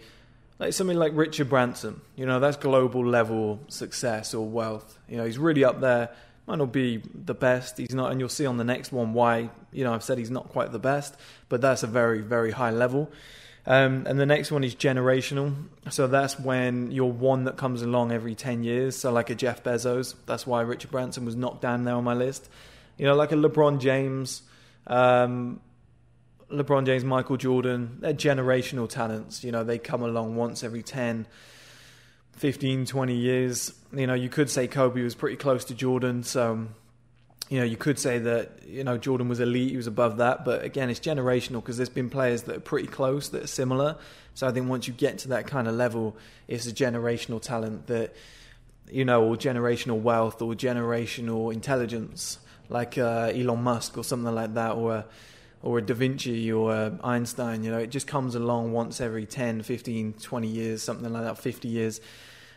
like 0.60 0.72
somebody 0.72 0.96
like 0.96 1.12
Richard 1.14 1.48
Branson. 1.48 2.00
You 2.14 2.26
know, 2.26 2.38
that's 2.38 2.56
global 2.56 3.04
level 3.04 3.58
success 3.66 4.32
or 4.32 4.46
wealth. 4.46 4.96
You 5.08 5.16
know, 5.16 5.24
he's 5.24 5.38
really 5.38 5.64
up 5.64 5.80
there. 5.80 6.10
Might 6.46 6.58
not 6.58 6.72
be 6.72 7.02
the 7.14 7.34
best. 7.34 7.78
He's 7.78 7.94
not, 7.94 8.12
and 8.12 8.20
you'll 8.20 8.28
see 8.28 8.46
on 8.46 8.58
the 8.58 8.64
next 8.64 8.92
one 8.92 9.12
why. 9.12 9.50
You 9.72 9.82
know, 9.82 9.92
I've 9.92 10.04
said 10.04 10.18
he's 10.18 10.30
not 10.30 10.50
quite 10.50 10.70
the 10.70 10.78
best, 10.78 11.16
but 11.48 11.60
that's 11.60 11.82
a 11.82 11.88
very, 11.88 12.20
very 12.20 12.52
high 12.52 12.70
level. 12.70 13.10
Um, 13.66 14.06
and 14.06 14.20
the 14.20 14.26
next 14.26 14.52
one 14.52 14.62
is 14.62 14.74
generational. 14.74 15.54
So 15.90 16.06
that's 16.06 16.38
when 16.38 16.90
you're 16.90 17.06
one 17.06 17.44
that 17.44 17.56
comes 17.56 17.82
along 17.82 18.12
every 18.12 18.34
10 18.34 18.62
years. 18.62 18.96
So, 18.96 19.10
like 19.10 19.30
a 19.30 19.34
Jeff 19.34 19.62
Bezos. 19.62 20.14
That's 20.26 20.46
why 20.46 20.60
Richard 20.62 20.90
Branson 20.90 21.24
was 21.24 21.34
knocked 21.34 21.62
down 21.62 21.84
there 21.84 21.94
on 21.94 22.04
my 22.04 22.14
list. 22.14 22.48
You 22.98 23.06
know, 23.06 23.14
like 23.14 23.32
a 23.32 23.36
LeBron 23.36 23.80
James, 23.80 24.42
um, 24.86 25.60
LeBron 26.50 26.84
James, 26.84 27.04
Michael 27.04 27.38
Jordan. 27.38 27.98
They're 28.00 28.12
generational 28.12 28.88
talents. 28.88 29.42
You 29.42 29.50
know, 29.50 29.64
they 29.64 29.78
come 29.78 30.02
along 30.02 30.36
once 30.36 30.62
every 30.62 30.82
10, 30.82 31.26
15, 32.32 32.84
20 32.84 33.14
years. 33.14 33.72
You 33.94 34.06
know, 34.06 34.14
you 34.14 34.28
could 34.28 34.50
say 34.50 34.68
Kobe 34.68 35.02
was 35.02 35.14
pretty 35.14 35.36
close 35.36 35.64
to 35.66 35.74
Jordan. 35.74 36.22
So, 36.22 36.66
you 37.48 37.58
know, 37.58 37.64
you 37.64 37.76
could 37.76 37.98
say 37.98 38.18
that 38.18 38.62
you 38.66 38.84
know 38.84 38.96
Jordan 38.96 39.28
was 39.28 39.40
elite, 39.40 39.70
he 39.70 39.76
was 39.76 39.86
above 39.86 40.16
that, 40.18 40.44
but 40.44 40.64
again, 40.64 40.90
it's 40.90 41.00
generational 41.00 41.56
because 41.56 41.76
there's 41.76 41.88
been 41.88 42.10
players 42.10 42.42
that 42.44 42.56
are 42.56 42.60
pretty 42.60 42.88
close 42.88 43.28
that 43.30 43.44
are 43.44 43.48
similar. 43.48 43.96
So 44.34 44.48
I 44.48 44.52
think 44.52 44.68
once 44.68 44.88
you 44.88 44.94
get 44.94 45.18
to 45.18 45.28
that 45.28 45.46
kind 45.46 45.68
of 45.68 45.74
level, 45.74 46.16
it's 46.48 46.66
a 46.66 46.72
generational 46.72 47.40
talent 47.40 47.86
that 47.86 48.14
you 48.90 49.04
know, 49.04 49.24
or 49.24 49.36
generational 49.36 50.00
wealth 50.00 50.42
or 50.42 50.54
generational 50.54 51.52
intelligence, 51.52 52.38
like 52.68 52.98
uh, 52.98 53.32
Elon 53.34 53.62
Musk 53.62 53.96
or 53.96 54.04
something 54.04 54.34
like 54.34 54.54
that, 54.54 54.72
or 54.72 54.96
a, 54.96 55.06
or 55.62 55.78
a 55.78 55.82
Da 55.82 55.94
Vinci 55.94 56.52
or 56.52 56.72
a 56.72 56.98
Einstein. 57.02 57.64
You 57.64 57.70
know, 57.70 57.78
it 57.78 57.90
just 57.90 58.06
comes 58.06 58.34
along 58.34 58.72
once 58.72 59.00
every 59.00 59.26
10, 59.26 59.62
15, 59.62 60.14
20 60.14 60.48
years, 60.48 60.82
something 60.82 61.12
like 61.12 61.24
that, 61.24 61.38
50 61.38 61.68
years. 61.68 62.00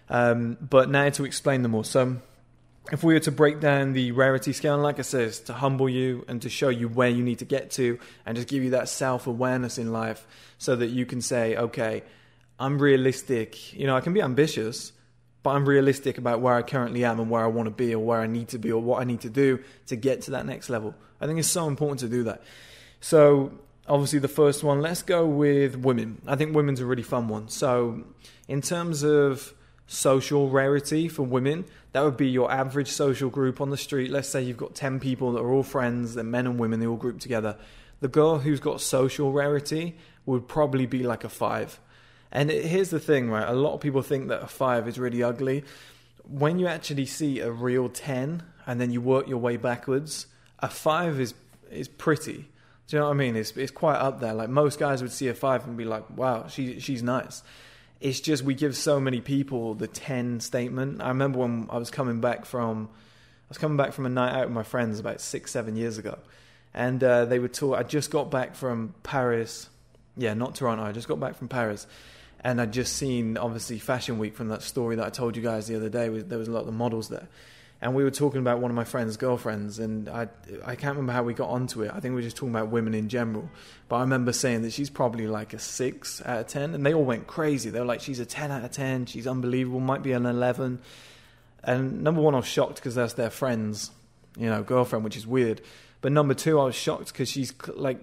Um, 0.10 0.58
but 0.62 0.90
now 0.90 1.10
to 1.10 1.26
explain 1.26 1.62
them 1.62 1.76
all. 1.76 1.84
So 1.84 2.18
if 2.92 3.04
we 3.04 3.14
were 3.14 3.20
to 3.22 3.32
break 3.32 3.60
down 3.60 3.94
the 3.94 4.12
rarity 4.12 4.54
scale, 4.54 4.78
like 4.78 5.00
I 5.00 5.02
said, 5.02 5.34
to 5.48 5.54
humble 5.54 5.90
you 5.90 6.24
and 6.28 6.42
to 6.42 6.50
show 6.50 6.70
you 6.70 6.88
where 6.88 7.10
you 7.10 7.24
need 7.24 7.40
to 7.40 7.46
get 7.46 7.72
to 7.72 8.00
and 8.26 8.36
just 8.36 8.48
give 8.48 8.64
you 8.64 8.72
that 8.72 8.90
self 8.90 9.28
awareness 9.28 9.78
in 9.78 9.92
life 9.92 10.26
so 10.58 10.76
that 10.76 10.88
you 10.88 11.06
can 11.06 11.22
say, 11.22 11.56
okay, 11.56 12.04
I'm 12.60 12.80
realistic. 12.80 13.74
You 13.74 13.88
know, 13.88 13.96
I 13.96 14.02
can 14.02 14.14
be 14.14 14.22
ambitious, 14.22 14.94
but 15.44 15.52
I'm 15.52 15.68
realistic 15.68 16.18
about 16.18 16.42
where 16.42 16.54
I 16.54 16.62
currently 16.62 17.04
am 17.04 17.20
and 17.20 17.30
where 17.30 17.44
I 17.44 17.48
want 17.48 17.68
to 17.68 17.72
be 17.72 17.94
or 17.94 18.04
where 18.04 18.22
I 18.22 18.28
need 18.28 18.50
to 18.50 18.58
be 18.58 18.72
or 18.72 18.82
what 18.82 19.02
I 19.02 19.04
need 19.04 19.22
to 19.22 19.30
do 19.30 19.60
to 19.88 19.96
get 19.96 20.22
to 20.24 20.32
that 20.32 20.46
next 20.46 20.70
level. 20.70 20.96
I 21.20 21.28
think 21.28 21.40
it's 21.40 21.48
so 21.48 21.68
important 21.68 22.00
to 22.02 22.08
do 22.08 22.24
that. 22.24 22.42
So, 23.02 23.52
obviously, 23.88 24.20
the 24.20 24.28
first 24.28 24.64
one, 24.64 24.82
let's 24.82 25.02
go 25.02 25.26
with 25.26 25.76
women. 25.76 26.22
I 26.26 26.36
think 26.36 26.56
women's 26.56 26.80
a 26.80 26.86
really 26.86 27.04
fun 27.04 27.28
one. 27.28 27.50
So, 27.50 28.04
in 28.48 28.62
terms 28.62 29.04
of 29.04 29.54
social 29.88 30.50
rarity 30.50 31.08
for 31.08 31.24
women, 31.24 31.66
that 31.94 32.04
would 32.04 32.18
be 32.18 32.28
your 32.28 32.52
average 32.52 32.90
social 32.90 33.30
group 33.30 33.60
on 33.62 33.70
the 33.70 33.78
street. 33.78 34.12
Let's 34.12 34.30
say 34.30 34.44
you've 34.44 34.58
got 34.58 34.76
10 34.76 35.00
people 35.00 35.32
that 35.32 35.40
are 35.40 35.52
all 35.52 35.64
friends, 35.64 36.14
they're 36.14 36.24
men 36.24 36.46
and 36.46 36.60
women, 36.60 36.80
they 36.80 36.86
all 36.86 36.98
group 36.98 37.20
together. 37.20 37.58
The 38.02 38.08
girl 38.08 38.40
who's 38.40 38.60
got 38.60 38.82
social 38.82 39.32
rarity 39.32 39.96
would 40.26 40.48
probably 40.48 40.86
be 40.86 41.04
like 41.04 41.24
a 41.24 41.30
five. 41.30 41.80
And 42.32 42.52
it, 42.52 42.66
here's 42.66 42.90
the 42.90 43.00
thing, 43.00 43.32
right? 43.32 43.48
A 43.48 43.54
lot 43.54 43.74
of 43.74 43.80
people 43.80 44.02
think 44.02 44.28
that 44.28 44.44
a 44.44 44.48
five 44.48 44.88
is 44.88 45.00
really 45.00 45.24
ugly. 45.24 45.64
When 46.28 46.60
you 46.60 46.68
actually 46.68 47.06
see 47.06 47.40
a 47.40 47.50
real 47.50 47.88
10 47.88 48.44
and 48.68 48.82
then 48.82 48.92
you 48.92 49.00
work 49.00 49.28
your 49.28 49.38
way 49.38 49.56
backwards, 49.56 50.28
a 50.60 50.70
five 50.70 51.20
is, 51.20 51.34
is 51.72 51.88
pretty. 51.88 52.50
Do 52.88 52.96
you 52.96 53.00
know 53.00 53.06
what 53.06 53.16
I 53.16 53.18
mean? 53.18 53.36
It's, 53.36 53.52
it's 53.52 53.72
quite 53.72 53.98
up 53.98 54.20
there. 54.20 54.34
Like 54.34 54.50
most 54.50 54.78
guys 54.80 55.02
would 55.02 55.12
see 55.12 55.30
a 55.30 55.34
five 55.34 55.66
and 55.66 55.78
be 55.78 55.86
like, 55.86 56.10
wow, 56.16 56.48
she, 56.48 56.80
she's 56.80 57.02
nice. 57.02 57.42
It's 58.00 58.20
just 58.20 58.44
we 58.44 58.54
give 58.54 58.76
so 58.76 59.00
many 59.00 59.22
people 59.22 59.74
the 59.74 59.88
10 59.88 60.40
statement. 60.40 61.02
I 61.02 61.10
remember 61.10 61.40
when 61.40 61.68
I 61.70 61.78
was 61.78 61.90
coming 61.90 62.22
back 62.22 62.46
from. 62.46 62.90
I 62.92 63.50
was 63.50 63.58
coming 63.58 63.78
back 63.78 63.94
from 63.94 64.06
a 64.06 64.10
night 64.10 64.34
out 64.38 64.48
with 64.48 64.54
my 64.54 64.64
friends 64.64 65.00
about 65.00 65.22
six, 65.22 65.52
seven 65.52 65.78
years 65.78 65.98
ago, 65.98 66.20
and 66.74 67.02
uh, 67.02 67.26
they 67.26 67.40
were 67.40 67.48
talk. 67.48 67.80
I 67.80 67.84
just 67.84 68.12
got 68.12 68.30
back 68.30 68.56
from 68.56 68.94
Paris, 69.04 69.70
yeah, 70.18 70.34
not 70.34 70.56
Toronto. 70.56 70.84
I 70.84 70.92
just 70.92 71.08
got 71.08 71.20
back 71.20 71.36
from 71.36 71.48
Paris, 71.48 71.88
and 72.42 72.60
I'd 72.60 72.74
just 72.74 72.98
seen 72.98 73.38
obviously 73.38 73.80
Fashion 73.80 74.20
Week 74.20 74.36
from 74.36 74.50
that 74.50 74.64
story 74.64 74.98
that 74.98 75.06
I 75.06 75.10
told 75.10 75.38
you 75.38 75.42
guys 75.42 75.68
the 75.68 75.78
other 75.78 75.88
day. 75.88 76.10
There 76.10 76.38
was 76.38 76.50
a 76.50 76.52
lot 76.52 76.68
of 76.68 76.74
models 76.74 77.08
there, 77.08 77.30
and 77.82 77.94
we 77.94 78.04
were 78.04 78.12
talking 78.12 78.40
about 78.40 78.60
one 78.60 78.72
of 78.72 78.76
my 78.76 78.84
friend's 78.84 79.18
girlfriends, 79.18 79.80
and 79.80 80.10
I 80.10 80.28
I 80.66 80.76
can't 80.76 80.96
remember 80.96 81.14
how 81.14 81.24
we 81.24 81.34
got 81.34 81.50
onto 81.50 81.84
it. 81.84 81.92
I 81.94 82.00
think 82.00 82.14
we 82.14 82.16
were 82.16 82.22
just 82.22 82.38
talking 82.38 82.54
about 82.54 82.70
women 82.70 82.94
in 82.94 83.10
general, 83.10 83.50
but 83.88 83.98
I 83.98 84.02
remember 84.02 84.34
saying 84.34 84.64
that 84.64 84.74
she's 84.74 84.90
probably 84.90 85.28
like 85.28 85.54
a 85.54 85.60
six 85.60 86.22
out 86.26 86.40
of 86.40 86.48
ten, 86.48 86.74
and 86.74 86.86
they 86.86 86.94
all 86.94 87.04
went 87.06 87.28
crazy. 87.28 87.70
They 87.70 87.80
were 87.80 87.86
like, 87.86 88.02
she's 88.02 88.20
a 88.20 88.26
ten 88.26 88.52
out 88.52 88.64
of 88.64 88.72
ten. 88.72 89.06
She's 89.06 89.28
unbelievable. 89.28 89.80
Might 89.80 90.04
be 90.04 90.14
an 90.14 90.26
eleven. 90.26 90.80
And 91.64 92.02
number 92.04 92.22
one, 92.22 92.34
I 92.34 92.38
was 92.38 92.48
shocked 92.48 92.76
because 92.76 92.96
that's 92.96 93.14
their 93.14 93.30
friend's, 93.30 93.92
you 94.38 94.50
know, 94.50 94.64
girlfriend, 94.64 95.04
which 95.04 95.18
is 95.18 95.28
weird. 95.28 95.62
But 96.02 96.12
number 96.12 96.34
two, 96.34 96.60
I 96.60 96.66
was 96.66 96.76
shocked 96.76 97.12
because 97.12 97.30
she's 97.30 97.54
like, 97.76 98.00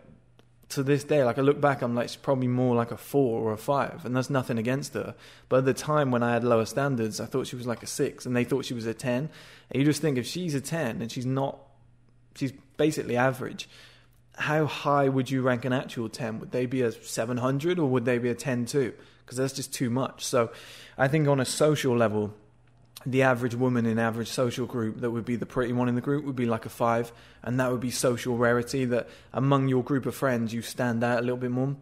to 0.74 0.82
this 0.82 1.04
day, 1.04 1.24
like 1.24 1.38
I 1.38 1.42
look 1.42 1.60
back, 1.60 1.82
I'm 1.82 1.94
like, 1.94 2.08
she's 2.08 2.16
probably 2.16 2.48
more 2.48 2.74
like 2.74 2.90
a 2.90 2.96
four 2.96 3.40
or 3.40 3.52
a 3.52 3.56
five, 3.56 4.04
and 4.04 4.14
that's 4.14 4.30
nothing 4.30 4.58
against 4.58 4.94
her. 4.94 5.14
But 5.48 5.58
at 5.58 5.64
the 5.64 5.74
time 5.74 6.10
when 6.10 6.22
I 6.22 6.32
had 6.32 6.44
lower 6.44 6.64
standards, 6.64 7.20
I 7.20 7.26
thought 7.26 7.46
she 7.46 7.56
was 7.56 7.66
like 7.66 7.82
a 7.82 7.86
six, 7.86 8.26
and 8.26 8.36
they 8.36 8.44
thought 8.44 8.64
she 8.64 8.74
was 8.74 8.86
a 8.86 8.94
ten. 8.94 9.30
And 9.70 9.80
you 9.80 9.84
just 9.84 10.02
think 10.02 10.18
if 10.18 10.26
she's 10.26 10.54
a 10.54 10.60
ten 10.60 11.00
and 11.00 11.10
she's 11.10 11.26
not, 11.26 11.58
she's 12.34 12.52
basically 12.76 13.16
average. 13.16 13.68
How 14.36 14.66
high 14.66 15.08
would 15.08 15.30
you 15.30 15.42
rank 15.42 15.64
an 15.64 15.72
actual 15.72 16.08
ten? 16.08 16.40
Would 16.40 16.50
they 16.50 16.66
be 16.66 16.82
a 16.82 16.92
seven 16.92 17.36
hundred 17.36 17.78
or 17.78 17.88
would 17.88 18.04
they 18.04 18.18
be 18.18 18.28
a 18.28 18.34
ten 18.34 18.66
too? 18.66 18.92
Because 19.24 19.38
that's 19.38 19.52
just 19.54 19.72
too 19.72 19.90
much. 19.90 20.24
So, 20.24 20.50
I 20.98 21.08
think 21.08 21.28
on 21.28 21.40
a 21.40 21.44
social 21.44 21.96
level, 21.96 22.34
the 23.06 23.22
average 23.22 23.54
woman 23.54 23.86
in 23.86 23.98
average 23.98 24.28
social 24.28 24.66
group 24.66 25.00
that 25.00 25.10
would 25.10 25.24
be 25.24 25.36
the 25.36 25.46
pretty 25.46 25.72
one 25.72 25.88
in 25.88 25.94
the 25.94 26.00
group 26.00 26.24
would 26.24 26.36
be 26.36 26.46
like 26.46 26.66
a 26.66 26.70
five, 26.70 27.12
and 27.42 27.60
that 27.60 27.70
would 27.70 27.80
be 27.80 27.90
social 27.90 28.36
rarity 28.36 28.84
that 28.86 29.08
among 29.32 29.68
your 29.68 29.82
group 29.82 30.06
of 30.06 30.14
friends 30.14 30.52
you 30.52 30.62
stand 30.62 31.04
out 31.04 31.18
a 31.18 31.22
little 31.22 31.36
bit 31.36 31.50
more. 31.50 31.76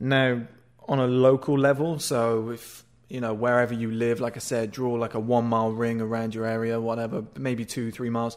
Now, 0.00 0.42
on 0.88 0.98
a 0.98 1.06
local 1.06 1.58
level, 1.58 1.98
so 1.98 2.50
if 2.50 2.84
you 3.08 3.20
know 3.20 3.34
wherever 3.34 3.74
you 3.74 3.90
live, 3.90 4.20
like 4.20 4.36
I 4.36 4.40
said, 4.40 4.70
draw 4.70 4.94
like 4.94 5.14
a 5.14 5.20
one 5.20 5.46
mile 5.46 5.70
ring 5.70 6.00
around 6.00 6.34
your 6.34 6.46
area, 6.46 6.80
whatever, 6.80 7.24
maybe 7.36 7.64
two, 7.64 7.90
three 7.90 8.10
miles, 8.10 8.36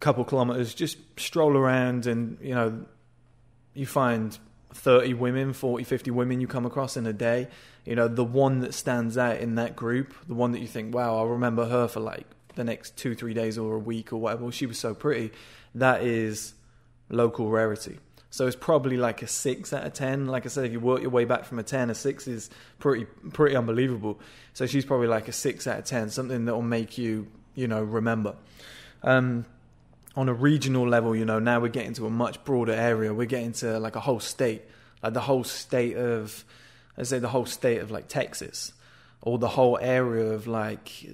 couple 0.00 0.24
kilometers, 0.24 0.74
just 0.74 0.98
stroll 1.18 1.56
around, 1.56 2.06
and 2.06 2.38
you 2.40 2.54
know 2.54 2.84
you 3.74 3.86
find 3.86 4.38
30 4.74 5.14
women, 5.14 5.52
40, 5.52 5.84
50 5.84 6.10
women 6.10 6.40
you 6.40 6.46
come 6.46 6.66
across 6.66 6.96
in 6.96 7.06
a 7.06 7.12
day, 7.12 7.48
you 7.84 7.94
know, 7.94 8.08
the 8.08 8.24
one 8.24 8.60
that 8.60 8.74
stands 8.74 9.16
out 9.16 9.38
in 9.38 9.54
that 9.54 9.76
group, 9.76 10.14
the 10.26 10.34
one 10.34 10.52
that 10.52 10.60
you 10.60 10.66
think, 10.66 10.94
wow, 10.94 11.16
I'll 11.16 11.26
remember 11.26 11.66
her 11.66 11.88
for 11.88 12.00
like 12.00 12.26
the 12.54 12.64
next 12.64 12.96
two, 12.96 13.14
three 13.14 13.34
days 13.34 13.56
or 13.56 13.74
a 13.74 13.78
week 13.78 14.12
or 14.12 14.16
whatever, 14.16 14.50
she 14.52 14.66
was 14.66 14.78
so 14.78 14.94
pretty, 14.94 15.32
that 15.74 16.02
is 16.02 16.54
local 17.08 17.50
rarity. 17.50 17.98
So 18.30 18.48
it's 18.48 18.56
probably 18.56 18.96
like 18.96 19.22
a 19.22 19.28
six 19.28 19.72
out 19.72 19.86
of 19.86 19.92
ten. 19.92 20.26
Like 20.26 20.44
I 20.44 20.48
said, 20.48 20.64
if 20.64 20.72
you 20.72 20.80
work 20.80 21.00
your 21.00 21.10
way 21.10 21.24
back 21.24 21.44
from 21.44 21.60
a 21.60 21.62
ten, 21.62 21.88
a 21.88 21.94
six 21.94 22.26
is 22.26 22.50
pretty 22.80 23.04
pretty 23.32 23.54
unbelievable. 23.54 24.18
So 24.54 24.66
she's 24.66 24.84
probably 24.84 25.06
like 25.06 25.28
a 25.28 25.32
six 25.32 25.68
out 25.68 25.78
of 25.78 25.84
ten, 25.84 26.10
something 26.10 26.44
that 26.46 26.52
will 26.52 26.60
make 26.60 26.98
you 26.98 27.28
you 27.54 27.68
know 27.68 27.80
remember. 27.80 28.34
Um, 29.04 29.44
on 30.16 30.28
a 30.28 30.34
regional 30.34 30.88
level, 30.88 31.14
you 31.16 31.24
know, 31.24 31.38
now 31.38 31.60
we're 31.60 31.68
getting 31.68 31.94
to 31.94 32.06
a 32.06 32.10
much 32.10 32.44
broader 32.44 32.72
area. 32.72 33.12
We're 33.12 33.26
getting 33.26 33.52
to 33.54 33.78
like 33.78 33.96
a 33.96 34.00
whole 34.00 34.20
state, 34.20 34.62
like 35.02 35.12
the 35.12 35.20
whole 35.20 35.44
state 35.44 35.96
of, 35.96 36.44
let's 36.96 37.10
say, 37.10 37.18
the 37.18 37.28
whole 37.28 37.46
state 37.46 37.80
of 37.80 37.90
like 37.90 38.08
Texas, 38.08 38.72
or 39.22 39.38
the 39.38 39.48
whole 39.48 39.78
area 39.80 40.32
of 40.32 40.46
like 40.46 41.06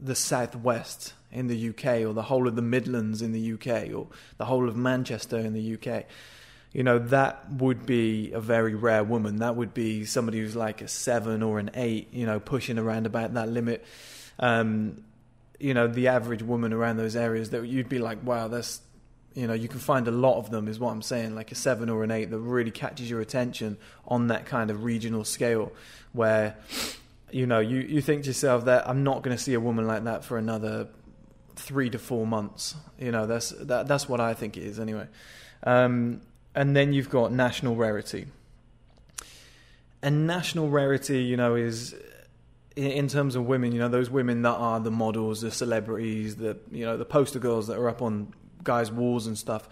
the 0.00 0.14
southwest 0.14 1.12
in 1.30 1.46
the 1.46 1.68
UK, 1.70 2.06
or 2.06 2.12
the 2.14 2.22
whole 2.22 2.48
of 2.48 2.56
the 2.56 2.62
Midlands 2.62 3.20
in 3.20 3.32
the 3.32 3.52
UK, 3.52 3.94
or 3.94 4.08
the 4.38 4.46
whole 4.46 4.68
of 4.68 4.76
Manchester 4.76 5.38
in 5.38 5.52
the 5.52 5.74
UK. 5.74 6.04
You 6.72 6.82
know, 6.82 6.98
that 6.98 7.50
would 7.52 7.84
be 7.84 8.32
a 8.32 8.40
very 8.40 8.74
rare 8.74 9.04
woman. 9.04 9.36
That 9.36 9.56
would 9.56 9.74
be 9.74 10.06
somebody 10.06 10.38
who's 10.38 10.56
like 10.56 10.80
a 10.80 10.88
seven 10.88 11.42
or 11.42 11.58
an 11.58 11.70
eight, 11.74 12.14
you 12.14 12.24
know, 12.24 12.40
pushing 12.40 12.78
around 12.78 13.04
about 13.04 13.34
that 13.34 13.50
limit. 13.50 13.84
Um, 14.38 15.04
you 15.62 15.74
know 15.74 15.86
the 15.86 16.08
average 16.08 16.42
woman 16.42 16.72
around 16.72 16.96
those 16.96 17.14
areas 17.14 17.50
that 17.50 17.64
you'd 17.66 17.88
be 17.88 18.00
like, 18.00 18.22
wow, 18.24 18.48
that's 18.48 18.80
you 19.34 19.46
know 19.46 19.54
you 19.54 19.68
can 19.68 19.78
find 19.78 20.08
a 20.08 20.10
lot 20.10 20.38
of 20.38 20.50
them 20.50 20.66
is 20.66 20.78
what 20.80 20.90
I'm 20.90 21.02
saying, 21.02 21.36
like 21.36 21.52
a 21.52 21.54
seven 21.54 21.88
or 21.88 22.02
an 22.02 22.10
eight 22.10 22.30
that 22.30 22.38
really 22.38 22.72
catches 22.72 23.08
your 23.08 23.20
attention 23.20 23.78
on 24.06 24.26
that 24.26 24.44
kind 24.44 24.70
of 24.70 24.82
regional 24.82 25.24
scale, 25.24 25.72
where 26.12 26.56
you 27.30 27.46
know 27.46 27.60
you 27.60 27.78
you 27.78 28.00
think 28.00 28.22
to 28.22 28.30
yourself 28.30 28.64
that 28.64 28.88
I'm 28.88 29.04
not 29.04 29.22
going 29.22 29.36
to 29.36 29.42
see 29.42 29.54
a 29.54 29.60
woman 29.60 29.86
like 29.86 30.04
that 30.04 30.24
for 30.24 30.36
another 30.36 30.88
three 31.54 31.90
to 31.90 31.98
four 31.98 32.26
months. 32.26 32.74
You 32.98 33.12
know 33.12 33.26
that's 33.26 33.50
that 33.50 33.86
that's 33.86 34.08
what 34.08 34.20
I 34.20 34.34
think 34.34 34.56
it 34.56 34.64
is 34.64 34.80
anyway. 34.80 35.06
Um, 35.62 36.22
and 36.56 36.74
then 36.74 36.92
you've 36.92 37.08
got 37.08 37.32
national 37.32 37.76
rarity. 37.76 38.26
And 40.02 40.26
national 40.26 40.68
rarity, 40.68 41.22
you 41.22 41.36
know, 41.36 41.54
is 41.54 41.94
in 42.76 43.08
terms 43.08 43.36
of 43.36 43.46
women, 43.46 43.72
you 43.72 43.78
know, 43.78 43.88
those 43.88 44.10
women 44.10 44.42
that 44.42 44.54
are 44.54 44.80
the 44.80 44.90
models, 44.90 45.40
the 45.40 45.50
celebrities, 45.50 46.36
the 46.36 46.58
you 46.70 46.84
know, 46.84 46.96
the 46.96 47.04
poster 47.04 47.38
girls 47.38 47.66
that 47.66 47.78
are 47.78 47.88
up 47.88 48.02
on 48.02 48.32
guys' 48.62 48.90
walls 48.90 49.26
and 49.26 49.36
stuff. 49.36 49.68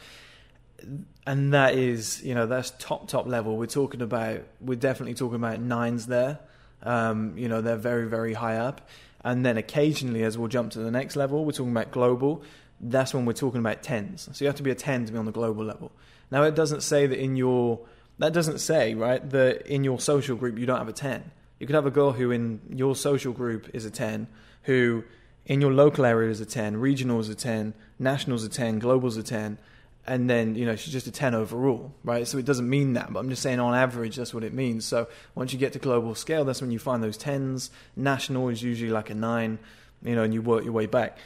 And 1.26 1.52
that 1.52 1.74
is, 1.74 2.22
you 2.22 2.34
know, 2.34 2.46
that's 2.46 2.72
top 2.78 3.08
top 3.08 3.26
level. 3.26 3.56
We're 3.56 3.66
talking 3.66 4.02
about, 4.02 4.42
we're 4.60 4.78
definitely 4.78 5.14
talking 5.14 5.36
about 5.36 5.60
nines 5.60 6.06
there. 6.06 6.40
Um, 6.82 7.36
you 7.36 7.48
know, 7.48 7.60
they're 7.60 7.76
very 7.76 8.08
very 8.08 8.34
high 8.34 8.56
up. 8.56 8.88
And 9.22 9.44
then 9.44 9.58
occasionally, 9.58 10.22
as 10.22 10.38
we'll 10.38 10.48
jump 10.48 10.72
to 10.72 10.78
the 10.78 10.90
next 10.90 11.16
level, 11.16 11.44
we're 11.44 11.52
talking 11.52 11.72
about 11.72 11.90
global. 11.90 12.42
That's 12.80 13.12
when 13.12 13.26
we're 13.26 13.34
talking 13.34 13.60
about 13.60 13.82
tens. 13.82 14.30
So 14.32 14.44
you 14.44 14.46
have 14.46 14.56
to 14.56 14.62
be 14.62 14.70
a 14.70 14.74
ten 14.74 15.04
to 15.04 15.12
be 15.12 15.18
on 15.18 15.26
the 15.26 15.32
global 15.32 15.64
level. 15.64 15.92
Now, 16.30 16.44
it 16.44 16.54
doesn't 16.54 16.82
say 16.82 17.06
that 17.06 17.18
in 17.18 17.36
your 17.36 17.80
that 18.18 18.32
doesn't 18.32 18.58
say 18.58 18.94
right 18.94 19.28
that 19.30 19.66
in 19.66 19.82
your 19.82 19.98
social 19.98 20.36
group 20.36 20.58
you 20.58 20.66
don't 20.66 20.78
have 20.78 20.88
a 20.88 20.92
ten 20.92 21.30
you 21.60 21.66
could 21.66 21.76
have 21.76 21.86
a 21.86 21.90
girl 21.90 22.12
who 22.12 22.30
in 22.30 22.60
your 22.74 22.96
social 22.96 23.32
group 23.32 23.68
is 23.72 23.84
a 23.84 23.90
10, 23.90 24.26
who 24.64 25.04
in 25.46 25.60
your 25.60 25.72
local 25.72 26.04
area 26.04 26.30
is 26.30 26.40
a 26.40 26.46
10, 26.46 26.78
regional 26.78 27.20
is 27.20 27.28
a 27.28 27.34
10, 27.34 27.74
nationals 27.98 28.42
a 28.44 28.48
10, 28.48 28.78
global's 28.78 29.16
a 29.16 29.22
10, 29.22 29.58
and 30.06 30.28
then, 30.28 30.54
you 30.54 30.64
know, 30.64 30.74
she's 30.74 30.92
just 30.92 31.06
a 31.06 31.12
10 31.12 31.34
overall, 31.34 31.92
right? 32.02 32.26
So 32.26 32.38
it 32.38 32.46
doesn't 32.46 32.68
mean 32.68 32.94
that, 32.94 33.12
but 33.12 33.20
I'm 33.20 33.28
just 33.28 33.42
saying 33.42 33.60
on 33.60 33.74
average, 33.74 34.16
that's 34.16 34.32
what 34.32 34.42
it 34.42 34.54
means. 34.54 34.86
So 34.86 35.06
once 35.34 35.52
you 35.52 35.58
get 35.58 35.74
to 35.74 35.78
global 35.78 36.14
scale, 36.14 36.44
that's 36.44 36.62
when 36.62 36.70
you 36.70 36.78
find 36.78 37.02
those 37.02 37.18
10s. 37.18 37.70
National 37.94 38.48
is 38.48 38.62
usually 38.62 38.90
like 38.90 39.10
a 39.10 39.14
9, 39.14 39.58
you 40.02 40.14
know, 40.14 40.22
and 40.22 40.32
you 40.32 40.40
work 40.40 40.64
your 40.64 40.72
way 40.72 40.86
back. 40.86 41.18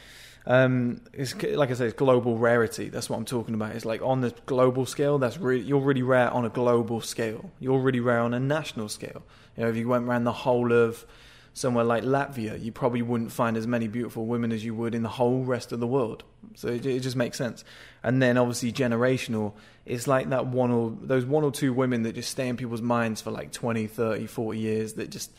Um, 0.47 1.01
it's 1.13 1.33
like 1.41 1.71
I 1.71 1.73
said, 1.73 1.87
it's 1.87 1.95
global 1.95 2.37
rarity. 2.37 2.89
That's 2.89 3.09
what 3.09 3.17
I'm 3.17 3.25
talking 3.25 3.55
about. 3.55 3.75
It's 3.75 3.85
like 3.85 4.01
on 4.01 4.21
the 4.21 4.33
global 4.45 4.85
scale, 4.85 5.17
that's 5.17 5.37
really 5.37 5.63
you're 5.63 5.79
really 5.79 6.03
rare 6.03 6.29
on 6.29 6.45
a 6.45 6.49
global 6.49 7.01
scale. 7.01 7.49
You're 7.59 7.79
really 7.79 7.99
rare 7.99 8.19
on 8.19 8.33
a 8.33 8.39
national 8.39 8.89
scale. 8.89 9.23
You 9.55 9.63
know, 9.63 9.69
if 9.69 9.75
you 9.75 9.87
went 9.87 10.05
around 10.05 10.23
the 10.23 10.31
whole 10.31 10.71
of 10.71 11.05
somewhere 11.53 11.85
like 11.85 12.03
Latvia, 12.03 12.61
you 12.61 12.71
probably 12.71 13.01
wouldn't 13.01 13.31
find 13.31 13.55
as 13.55 13.65
many 13.65 13.87
beautiful 13.87 14.25
women 14.25 14.51
as 14.51 14.65
you 14.65 14.75
would 14.75 14.93
in 14.93 15.03
the 15.03 15.09
whole 15.09 15.43
rest 15.43 15.71
of 15.71 15.79
the 15.79 15.87
world. 15.87 16.23
So 16.55 16.67
it, 16.67 16.85
it 16.85 16.99
just 16.99 17.15
makes 17.15 17.37
sense. 17.37 17.63
And 18.03 18.21
then 18.21 18.37
obviously 18.37 18.73
generational, 18.73 19.53
it's 19.85 20.05
like 20.05 20.29
that 20.29 20.47
one 20.47 20.69
or 20.71 20.95
those 21.01 21.25
one 21.25 21.45
or 21.45 21.51
two 21.51 21.71
women 21.71 22.03
that 22.03 22.15
just 22.15 22.29
stay 22.29 22.49
in 22.49 22.57
people's 22.57 22.81
minds 22.81 23.21
for 23.21 23.31
like 23.31 23.53
20, 23.53 23.87
30, 23.87 24.27
40 24.27 24.59
years 24.59 24.93
that 24.93 25.09
just 25.09 25.31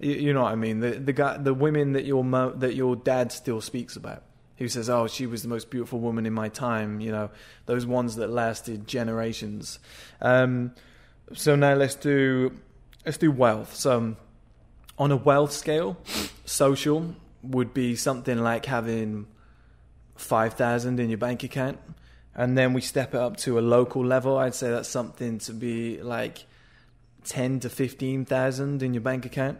you, 0.00 0.32
know 0.32 0.44
what 0.44 0.52
I 0.52 0.56
mean? 0.56 0.80
The 0.80 0.92
the 0.92 1.12
guy, 1.12 1.36
the 1.36 1.52
women 1.52 1.92
that 1.92 2.06
your 2.06 2.24
mo, 2.24 2.52
that 2.52 2.74
your 2.74 2.96
dad 2.96 3.32
still 3.32 3.60
speaks 3.60 3.96
about 3.96 4.22
who 4.56 4.66
says, 4.66 4.88
"Oh, 4.88 5.06
she 5.06 5.26
was 5.26 5.42
the 5.42 5.48
most 5.48 5.68
beautiful 5.68 6.00
woman 6.00 6.24
in 6.24 6.32
my 6.32 6.48
time." 6.48 7.00
You 7.00 7.12
know, 7.12 7.30
those 7.66 7.84
ones 7.84 8.16
that 8.16 8.30
lasted 8.30 8.86
generations. 8.86 9.78
Um, 10.22 10.72
so 11.34 11.54
now 11.54 11.74
let's 11.74 11.96
do 11.96 12.52
let's 13.04 13.18
do 13.18 13.30
wealth. 13.30 13.74
So 13.74 14.16
on 14.98 15.10
a 15.10 15.16
wealth 15.16 15.52
scale, 15.52 15.96
social 16.44 17.14
would 17.42 17.72
be 17.72 17.96
something 17.96 18.38
like 18.38 18.66
having 18.66 19.26
five 20.16 20.54
thousand 20.54 21.00
in 21.00 21.08
your 21.08 21.18
bank 21.18 21.42
account, 21.42 21.78
and 22.34 22.56
then 22.56 22.72
we 22.72 22.80
step 22.80 23.14
it 23.14 23.20
up 23.20 23.36
to 23.38 23.58
a 23.58 23.62
local 23.62 24.04
level. 24.04 24.36
I'd 24.36 24.54
say 24.54 24.70
that's 24.70 24.88
something 24.88 25.38
to 25.40 25.52
be 25.52 26.02
like 26.02 26.44
ten 27.24 27.60
to 27.60 27.70
fifteen 27.70 28.24
thousand 28.24 28.82
in 28.82 28.94
your 28.94 29.02
bank 29.02 29.24
account. 29.24 29.58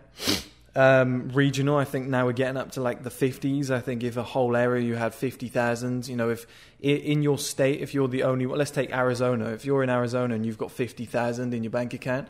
Um, 0.76 1.30
regional, 1.30 1.76
I 1.76 1.84
think 1.84 2.06
now 2.06 2.26
we're 2.26 2.32
getting 2.32 2.56
up 2.56 2.72
to 2.72 2.80
like 2.80 3.02
the 3.02 3.10
50s. 3.10 3.70
I 3.70 3.80
think 3.80 4.04
if 4.04 4.16
a 4.16 4.22
whole 4.22 4.54
area 4.54 4.84
you 4.84 4.94
had 4.94 5.12
50,000, 5.12 6.06
you 6.06 6.14
know, 6.14 6.30
if 6.30 6.46
in 6.78 7.24
your 7.24 7.38
state, 7.38 7.80
if 7.80 7.92
you're 7.92 8.06
the 8.06 8.22
only 8.22 8.46
let's 8.46 8.70
take 8.70 8.92
Arizona. 8.92 9.46
If 9.46 9.64
you're 9.64 9.82
in 9.82 9.90
Arizona 9.90 10.36
and 10.36 10.46
you've 10.46 10.58
got 10.58 10.70
50,000 10.70 11.52
in 11.52 11.64
your 11.64 11.70
bank 11.70 11.92
account, 11.92 12.28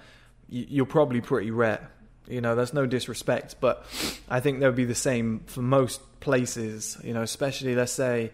you're 0.51 0.87
probably 0.87 1.21
pretty 1.21 1.51
rare. 1.51 1.91
You 2.27 2.41
know, 2.41 2.55
that's 2.55 2.73
no 2.73 2.87
disrespect, 2.87 3.57
but 3.61 3.87
I 4.29 4.41
think 4.41 4.61
that 4.61 4.67
would 4.67 4.77
be 4.77 4.85
the 4.85 4.95
same 4.95 5.41
for 5.47 5.63
most 5.63 6.01
places, 6.21 6.99
you 7.03 7.15
know, 7.15 7.23
especially 7.23 7.75
let's 7.75 7.93
say 7.93 8.31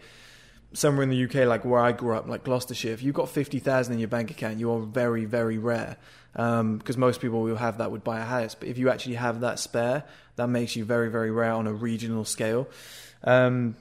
somewhere 0.72 1.02
in 1.02 1.10
the 1.10 1.24
UK, 1.24 1.46
like 1.46 1.64
where 1.64 1.80
I 1.80 1.92
grew 1.92 2.14
up, 2.14 2.28
like 2.28 2.44
Gloucestershire, 2.44 2.92
if 2.92 3.02
you've 3.02 3.14
got 3.14 3.28
50,000 3.28 3.92
in 3.94 3.98
your 3.98 4.08
bank 4.08 4.30
account, 4.30 4.58
you 4.58 4.70
are 4.72 4.80
very, 4.80 5.24
very 5.24 5.58
rare. 5.58 5.96
Because 6.32 6.96
um, 6.96 7.00
most 7.00 7.20
people 7.20 7.40
will 7.40 7.56
have 7.56 7.78
that 7.78 7.90
would 7.90 8.04
buy 8.04 8.20
a 8.20 8.24
house. 8.24 8.54
But 8.54 8.68
if 8.68 8.76
you 8.76 8.90
actually 8.90 9.14
have 9.14 9.40
that 9.40 9.58
spare, 9.58 10.04
that 10.36 10.48
makes 10.48 10.76
you 10.76 10.84
very, 10.84 11.10
very 11.10 11.30
rare 11.30 11.52
on 11.52 11.66
a 11.66 11.72
regional 11.72 12.26
scale. 12.26 12.68
Um, 13.24 13.74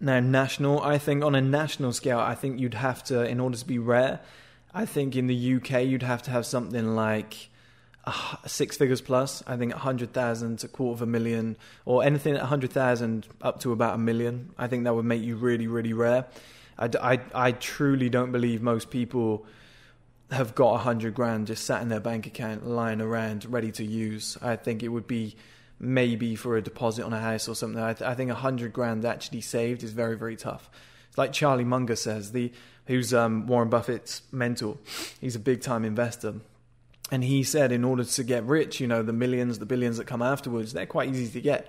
now, 0.00 0.20
national, 0.20 0.80
I 0.80 0.96
think 0.96 1.22
on 1.22 1.34
a 1.34 1.42
national 1.42 1.92
scale, 1.92 2.18
I 2.18 2.34
think 2.34 2.60
you'd 2.60 2.74
have 2.74 3.04
to, 3.04 3.26
in 3.26 3.40
order 3.40 3.58
to 3.58 3.66
be 3.66 3.78
rare, 3.78 4.20
I 4.74 4.86
think 4.86 5.14
in 5.14 5.28
the 5.28 5.54
UK, 5.54 5.84
you'd 5.84 6.02
have 6.02 6.22
to 6.24 6.32
have 6.32 6.44
something 6.44 6.96
like 6.96 7.48
uh, 8.04 8.36
six 8.44 8.76
figures 8.76 9.00
plus. 9.00 9.42
I 9.46 9.56
think 9.56 9.72
a 9.72 9.76
100,000 9.76 10.58
to 10.58 10.66
a 10.66 10.68
quarter 10.68 10.94
of 10.94 11.02
a 11.02 11.06
million, 11.06 11.56
or 11.84 12.02
anything 12.02 12.34
at 12.34 12.40
100,000 12.40 13.28
up 13.40 13.60
to 13.60 13.70
about 13.70 13.94
a 13.94 13.98
million. 13.98 14.52
I 14.58 14.66
think 14.66 14.84
that 14.84 14.94
would 14.94 15.04
make 15.04 15.22
you 15.22 15.36
really, 15.36 15.68
really 15.68 15.92
rare. 15.92 16.26
I, 16.76 16.90
I, 17.00 17.20
I 17.34 17.52
truly 17.52 18.08
don't 18.08 18.32
believe 18.32 18.62
most 18.62 18.90
people 18.90 19.46
have 20.32 20.56
got 20.56 20.70
a 20.70 20.72
100 20.72 21.14
grand 21.14 21.46
just 21.46 21.64
sat 21.64 21.80
in 21.80 21.88
their 21.88 22.00
bank 22.00 22.26
account 22.26 22.66
lying 22.66 23.00
around 23.00 23.44
ready 23.44 23.70
to 23.72 23.84
use. 23.84 24.36
I 24.42 24.56
think 24.56 24.82
it 24.82 24.88
would 24.88 25.06
be 25.06 25.36
maybe 25.78 26.34
for 26.34 26.56
a 26.56 26.62
deposit 26.62 27.04
on 27.04 27.12
a 27.12 27.20
house 27.20 27.46
or 27.46 27.54
something. 27.54 27.80
I, 27.80 27.92
th- 27.92 28.08
I 28.08 28.14
think 28.14 28.30
100 28.30 28.72
grand 28.72 29.04
actually 29.04 29.42
saved 29.42 29.84
is 29.84 29.92
very, 29.92 30.16
very 30.16 30.34
tough. 30.34 30.68
It's 31.08 31.18
like 31.18 31.32
Charlie 31.32 31.64
Munger 31.64 31.94
says, 31.94 32.32
the 32.32 32.50
who's 32.86 33.14
um, 33.14 33.46
Warren 33.46 33.68
Buffett's 33.68 34.22
mentor. 34.30 34.78
He's 35.20 35.36
a 35.36 35.40
big 35.40 35.62
time 35.62 35.84
investor 35.84 36.34
and 37.10 37.22
he 37.22 37.42
said, 37.42 37.70
in 37.70 37.84
order 37.84 38.04
to 38.04 38.24
get 38.24 38.44
rich, 38.44 38.80
you 38.80 38.86
know, 38.86 39.02
the 39.02 39.12
millions, 39.12 39.58
the 39.58 39.66
billions 39.66 39.98
that 39.98 40.06
come 40.06 40.22
afterwards, 40.22 40.72
they're 40.72 40.86
quite 40.86 41.10
easy 41.10 41.30
to 41.32 41.40
get. 41.40 41.68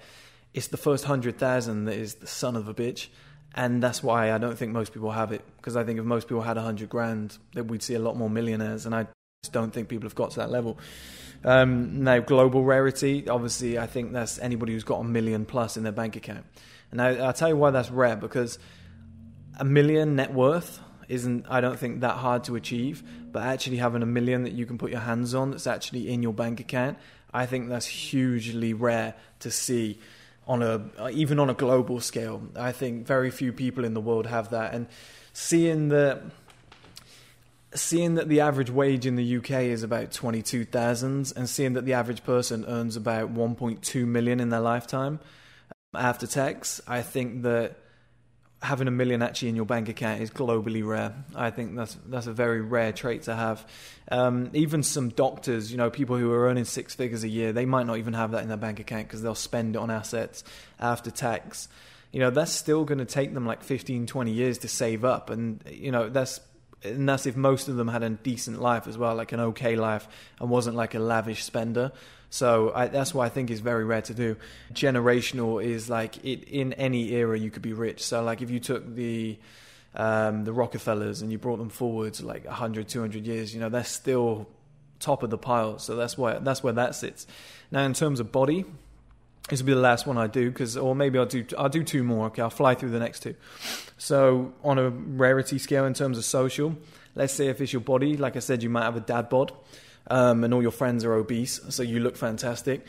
It's 0.53 0.67
the 0.67 0.77
first 0.77 1.05
hundred 1.05 1.37
thousand 1.37 1.85
that 1.85 1.97
is 1.97 2.15
the 2.15 2.27
son 2.27 2.55
of 2.55 2.67
a 2.67 2.73
bitch. 2.73 3.07
And 3.53 3.81
that's 3.81 4.01
why 4.01 4.31
I 4.31 4.37
don't 4.37 4.57
think 4.57 4.71
most 4.71 4.93
people 4.93 5.11
have 5.11 5.31
it. 5.31 5.41
Because 5.57 5.75
I 5.75 5.83
think 5.83 5.99
if 5.99 6.05
most 6.05 6.27
people 6.27 6.41
had 6.41 6.57
a 6.57 6.61
hundred 6.61 6.89
grand, 6.89 7.37
then 7.53 7.67
we'd 7.67 7.83
see 7.83 7.95
a 7.95 7.99
lot 7.99 8.17
more 8.17 8.29
millionaires. 8.29 8.85
And 8.85 8.95
I 8.95 9.07
just 9.43 9.53
don't 9.53 9.71
think 9.71 9.89
people 9.89 10.07
have 10.07 10.15
got 10.15 10.31
to 10.31 10.37
that 10.37 10.51
level. 10.51 10.77
Um, 11.43 12.03
now, 12.03 12.19
global 12.19 12.63
rarity, 12.63 13.27
obviously, 13.29 13.77
I 13.77 13.87
think 13.87 14.13
that's 14.13 14.39
anybody 14.39 14.73
who's 14.73 14.83
got 14.83 15.01
a 15.01 15.03
million 15.03 15.45
plus 15.45 15.77
in 15.77 15.83
their 15.83 15.91
bank 15.91 16.15
account. 16.15 16.45
And 16.91 17.01
I, 17.01 17.17
I'll 17.17 17.33
tell 17.33 17.49
you 17.49 17.57
why 17.57 17.71
that's 17.71 17.91
rare 17.91 18.15
because 18.15 18.57
a 19.59 19.65
million 19.65 20.15
net 20.15 20.33
worth 20.33 20.79
isn't 21.09 21.45
I 21.49 21.61
don't 21.61 21.77
think 21.77 22.01
that 22.01 22.15
hard 22.15 22.43
to 22.45 22.55
achieve, 22.55 23.03
but 23.31 23.43
actually 23.43 23.77
having 23.77 24.01
a 24.01 24.07
million 24.07 24.43
that 24.43 24.53
you 24.53 24.65
can 24.65 24.77
put 24.77 24.91
your 24.91 25.01
hands 25.01 25.33
on 25.33 25.51
that's 25.51 25.67
actually 25.67 26.09
in 26.09 26.23
your 26.23 26.33
bank 26.33 26.59
account, 26.59 26.97
I 27.33 27.45
think 27.45 27.69
that's 27.69 27.85
hugely 27.85 28.73
rare 28.73 29.15
to 29.39 29.51
see 29.51 29.99
on 30.47 30.61
a 30.61 31.09
even 31.09 31.39
on 31.39 31.49
a 31.49 31.53
global 31.53 31.99
scale. 31.99 32.41
I 32.55 32.71
think 32.71 33.05
very 33.05 33.31
few 33.31 33.51
people 33.51 33.83
in 33.83 33.93
the 33.93 34.01
world 34.01 34.27
have 34.27 34.51
that 34.51 34.73
and 34.73 34.87
seeing 35.33 35.89
that 35.89 36.21
seeing 37.73 38.15
that 38.15 38.29
the 38.29 38.39
average 38.39 38.69
wage 38.69 39.05
in 39.05 39.15
the 39.15 39.37
UK 39.37 39.51
is 39.63 39.83
about 39.83 40.11
22,000 40.11 41.33
and 41.35 41.49
seeing 41.49 41.73
that 41.73 41.85
the 41.85 41.93
average 41.93 42.23
person 42.23 42.65
earns 42.67 42.95
about 42.95 43.33
1.2 43.33 44.07
million 44.07 44.39
in 44.39 44.49
their 44.49 44.61
lifetime 44.61 45.19
um, 45.93 46.01
after 46.01 46.25
tax, 46.25 46.79
I 46.87 47.01
think 47.01 47.43
that 47.43 47.77
having 48.65 48.87
a 48.87 48.91
million 48.91 49.21
actually 49.21 49.49
in 49.49 49.55
your 49.55 49.65
bank 49.65 49.87
account 49.89 50.21
is 50.21 50.31
globally 50.31 50.85
rare. 50.85 51.13
I 51.35 51.51
think 51.51 51.75
that's 51.75 51.95
that's 52.07 52.27
a 52.27 52.33
very 52.33 52.61
rare 52.61 52.91
trait 52.91 53.23
to 53.23 53.35
have. 53.35 53.65
Um, 54.11 54.49
even 54.53 54.83
some 54.83 55.09
doctors, 55.09 55.71
you 55.71 55.77
know, 55.77 55.89
people 55.89 56.17
who 56.17 56.31
are 56.31 56.47
earning 56.47 56.65
six 56.65 56.95
figures 56.95 57.23
a 57.23 57.29
year, 57.29 57.53
they 57.53 57.65
might 57.65 57.85
not 57.85 57.97
even 57.97 58.13
have 58.13 58.31
that 58.31 58.41
in 58.41 58.47
their 58.47 58.57
bank 58.57 58.79
account 58.79 59.07
because 59.07 59.21
they'll 59.21 59.35
spend 59.35 59.75
it 59.75 59.79
on 59.79 59.89
assets 59.89 60.43
after 60.79 61.11
tax. 61.11 61.67
You 62.11 62.19
know, 62.19 62.29
that's 62.29 62.51
still 62.51 62.85
going 62.85 62.99
to 62.99 63.05
take 63.05 63.33
them 63.33 63.45
like 63.45 63.63
15, 63.63 64.07
20 64.07 64.31
years 64.31 64.57
to 64.59 64.67
save 64.67 65.05
up, 65.05 65.29
and 65.29 65.61
you 65.69 65.91
know 65.91 66.09
that's 66.09 66.39
and 66.83 67.07
that's 67.07 67.25
if 67.25 67.35
most 67.35 67.67
of 67.67 67.75
them 67.75 67.87
had 67.87 68.03
a 68.03 68.09
decent 68.09 68.61
life 68.61 68.87
as 68.87 68.97
well, 68.97 69.15
like 69.15 69.31
an 69.31 69.39
okay 69.39 69.75
life, 69.75 70.07
and 70.39 70.49
wasn't 70.49 70.75
like 70.75 70.93
a 70.93 70.99
lavish 70.99 71.43
spender. 71.43 71.91
So 72.29 72.71
I, 72.75 72.87
that's 72.87 73.13
why 73.13 73.25
I 73.25 73.29
think 73.29 73.49
is 73.49 73.61
very 73.61 73.85
rare 73.85 74.01
to 74.03 74.13
do. 74.13 74.35
Generational 74.73 75.63
is 75.63 75.89
like 75.89 76.23
it, 76.25 76.43
in 76.43 76.73
any 76.73 77.13
era 77.13 77.37
you 77.37 77.49
could 77.49 77.61
be 77.61 77.73
rich. 77.73 78.03
So 78.03 78.23
like 78.23 78.41
if 78.41 78.49
you 78.49 78.59
took 78.59 78.95
the 78.95 79.37
um, 79.93 80.43
the 80.43 80.51
Rockefellers 80.51 81.21
and 81.21 81.31
you 81.31 81.37
brought 81.37 81.57
them 81.57 81.69
forward 81.69 82.19
like 82.21 82.45
100, 82.45 82.89
200 82.89 83.25
years, 83.25 83.53
you 83.53 83.59
know 83.59 83.69
they're 83.69 83.83
still 83.83 84.49
top 84.99 85.23
of 85.23 85.29
the 85.29 85.37
pile. 85.37 85.79
So 85.79 85.95
that's 85.95 86.17
why 86.17 86.39
that's 86.39 86.63
where 86.63 86.73
that 86.73 86.95
sits. 86.95 87.25
Now 87.71 87.83
in 87.83 87.93
terms 87.93 88.19
of 88.19 88.31
body, 88.31 88.65
this 89.49 89.61
will 89.61 89.67
be 89.67 89.73
the 89.73 89.79
last 89.79 90.07
one 90.07 90.17
I 90.17 90.27
do 90.27 90.49
because, 90.49 90.75
or 90.75 90.95
maybe 90.95 91.19
I'll 91.19 91.25
do 91.25 91.45
I'll 91.57 91.69
do 91.69 91.83
two 91.83 92.03
more. 92.03 92.27
Okay, 92.27 92.41
I'll 92.41 92.49
fly 92.49 92.73
through 92.75 92.91
the 92.91 92.99
next 92.99 93.21
two. 93.21 93.35
So 93.97 94.53
on 94.63 94.79
a 94.79 94.89
rarity 94.89 95.57
scale 95.59 95.85
in 95.85 95.93
terms 95.93 96.17
of 96.17 96.25
social, 96.25 96.75
let's 97.15 97.33
say 97.33 97.47
if 97.47 97.61
it's 97.61 97.71
your 97.71 97.81
body, 97.81 98.17
like 98.17 98.35
I 98.35 98.39
said, 98.39 98.63
you 98.63 98.69
might 98.69 98.83
have 98.83 98.95
a 98.95 99.01
dad 99.01 99.29
bod 99.29 99.53
um, 100.07 100.43
and 100.43 100.53
all 100.53 100.61
your 100.61 100.71
friends 100.71 101.05
are 101.05 101.13
obese, 101.13 101.61
so 101.69 101.83
you 101.83 101.99
look 101.99 102.17
fantastic. 102.17 102.85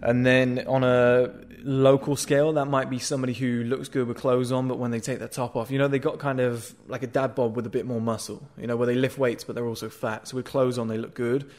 And 0.00 0.24
then 0.24 0.64
on 0.66 0.84
a 0.84 1.34
local 1.62 2.14
scale, 2.14 2.52
that 2.52 2.66
might 2.66 2.88
be 2.88 2.98
somebody 2.98 3.32
who 3.32 3.64
looks 3.64 3.88
good 3.88 4.06
with 4.06 4.16
clothes 4.16 4.52
on, 4.52 4.68
but 4.68 4.78
when 4.78 4.92
they 4.92 5.00
take 5.00 5.18
their 5.18 5.28
top 5.28 5.56
off, 5.56 5.70
you 5.70 5.78
know, 5.78 5.88
they 5.88 5.98
got 5.98 6.18
kind 6.20 6.38
of 6.38 6.72
like 6.86 7.02
a 7.02 7.08
dad 7.08 7.34
bod 7.34 7.56
with 7.56 7.66
a 7.66 7.70
bit 7.70 7.84
more 7.84 8.00
muscle, 8.00 8.48
you 8.56 8.66
know, 8.66 8.76
where 8.76 8.86
they 8.86 8.94
lift 8.94 9.18
weights, 9.18 9.42
but 9.42 9.56
they're 9.56 9.66
also 9.66 9.88
fat. 9.88 10.28
So 10.28 10.36
with 10.36 10.46
clothes 10.46 10.78
on, 10.78 10.86
they 10.88 10.98
look 10.98 11.14
good. 11.14 11.50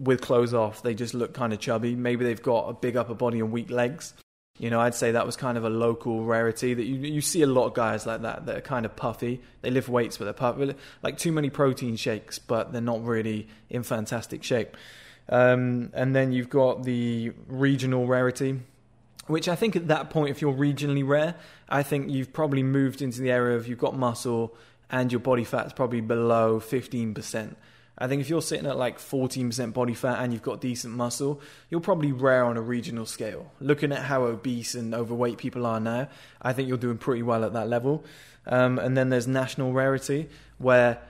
With 0.00 0.22
clothes 0.22 0.54
off, 0.54 0.82
they 0.82 0.94
just 0.94 1.12
look 1.14 1.34
kind 1.34 1.52
of 1.52 1.60
chubby. 1.60 1.94
Maybe 1.94 2.24
they've 2.24 2.42
got 2.42 2.68
a 2.68 2.72
big 2.72 2.96
upper 2.96 3.14
body 3.14 3.40
and 3.40 3.52
weak 3.52 3.70
legs. 3.70 4.14
You 4.58 4.68
know, 4.68 4.80
I'd 4.80 4.94
say 4.94 5.12
that 5.12 5.24
was 5.24 5.36
kind 5.36 5.56
of 5.56 5.64
a 5.64 5.70
local 5.70 6.24
rarity 6.24 6.74
that 6.74 6.84
you 6.84 6.96
you 6.96 7.20
see 7.20 7.42
a 7.42 7.46
lot 7.46 7.66
of 7.66 7.74
guys 7.74 8.06
like 8.06 8.22
that 8.22 8.46
that 8.46 8.56
are 8.56 8.60
kind 8.60 8.84
of 8.84 8.94
puffy. 8.94 9.40
They 9.62 9.70
lift 9.70 9.88
weights, 9.88 10.18
but 10.18 10.24
they're 10.24 10.34
puffy, 10.34 10.74
like 11.02 11.16
too 11.16 11.32
many 11.32 11.48
protein 11.48 11.96
shakes, 11.96 12.38
but 12.38 12.72
they're 12.72 12.82
not 12.82 13.04
really 13.04 13.48
in 13.70 13.82
fantastic 13.82 14.42
shape. 14.42 14.76
Um, 15.30 15.90
and 15.94 16.14
then 16.14 16.32
you've 16.32 16.50
got 16.50 16.82
the 16.82 17.32
regional 17.46 18.06
rarity, 18.06 18.60
which 19.28 19.48
I 19.48 19.54
think 19.54 19.76
at 19.76 19.88
that 19.88 20.10
point, 20.10 20.30
if 20.30 20.42
you're 20.42 20.52
regionally 20.52 21.06
rare, 21.06 21.36
I 21.68 21.82
think 21.82 22.10
you've 22.10 22.32
probably 22.32 22.62
moved 22.62 23.00
into 23.00 23.22
the 23.22 23.30
area 23.30 23.56
of 23.56 23.68
you've 23.68 23.78
got 23.78 23.96
muscle 23.96 24.54
and 24.90 25.12
your 25.12 25.20
body 25.20 25.44
fat's 25.44 25.72
probably 25.72 26.00
below 26.00 26.60
15%. 26.60 27.54
I 28.00 28.08
think 28.08 28.22
if 28.22 28.30
you're 28.30 28.40
sitting 28.40 28.66
at 28.66 28.78
like 28.78 28.98
14% 28.98 29.74
body 29.74 29.92
fat 29.92 30.22
and 30.22 30.32
you've 30.32 30.42
got 30.42 30.62
decent 30.62 30.94
muscle, 30.94 31.40
you're 31.68 31.80
probably 31.80 32.12
rare 32.12 32.44
on 32.44 32.56
a 32.56 32.62
regional 32.62 33.04
scale. 33.04 33.52
Looking 33.60 33.92
at 33.92 34.04
how 34.04 34.24
obese 34.24 34.74
and 34.74 34.94
overweight 34.94 35.36
people 35.36 35.66
are 35.66 35.78
now, 35.78 36.08
I 36.40 36.54
think 36.54 36.66
you're 36.66 36.78
doing 36.78 36.96
pretty 36.96 37.22
well 37.22 37.44
at 37.44 37.52
that 37.52 37.68
level. 37.68 38.04
Um, 38.46 38.78
and 38.78 38.96
then 38.96 39.10
there's 39.10 39.28
national 39.28 39.74
rarity, 39.74 40.30
where 40.56 41.02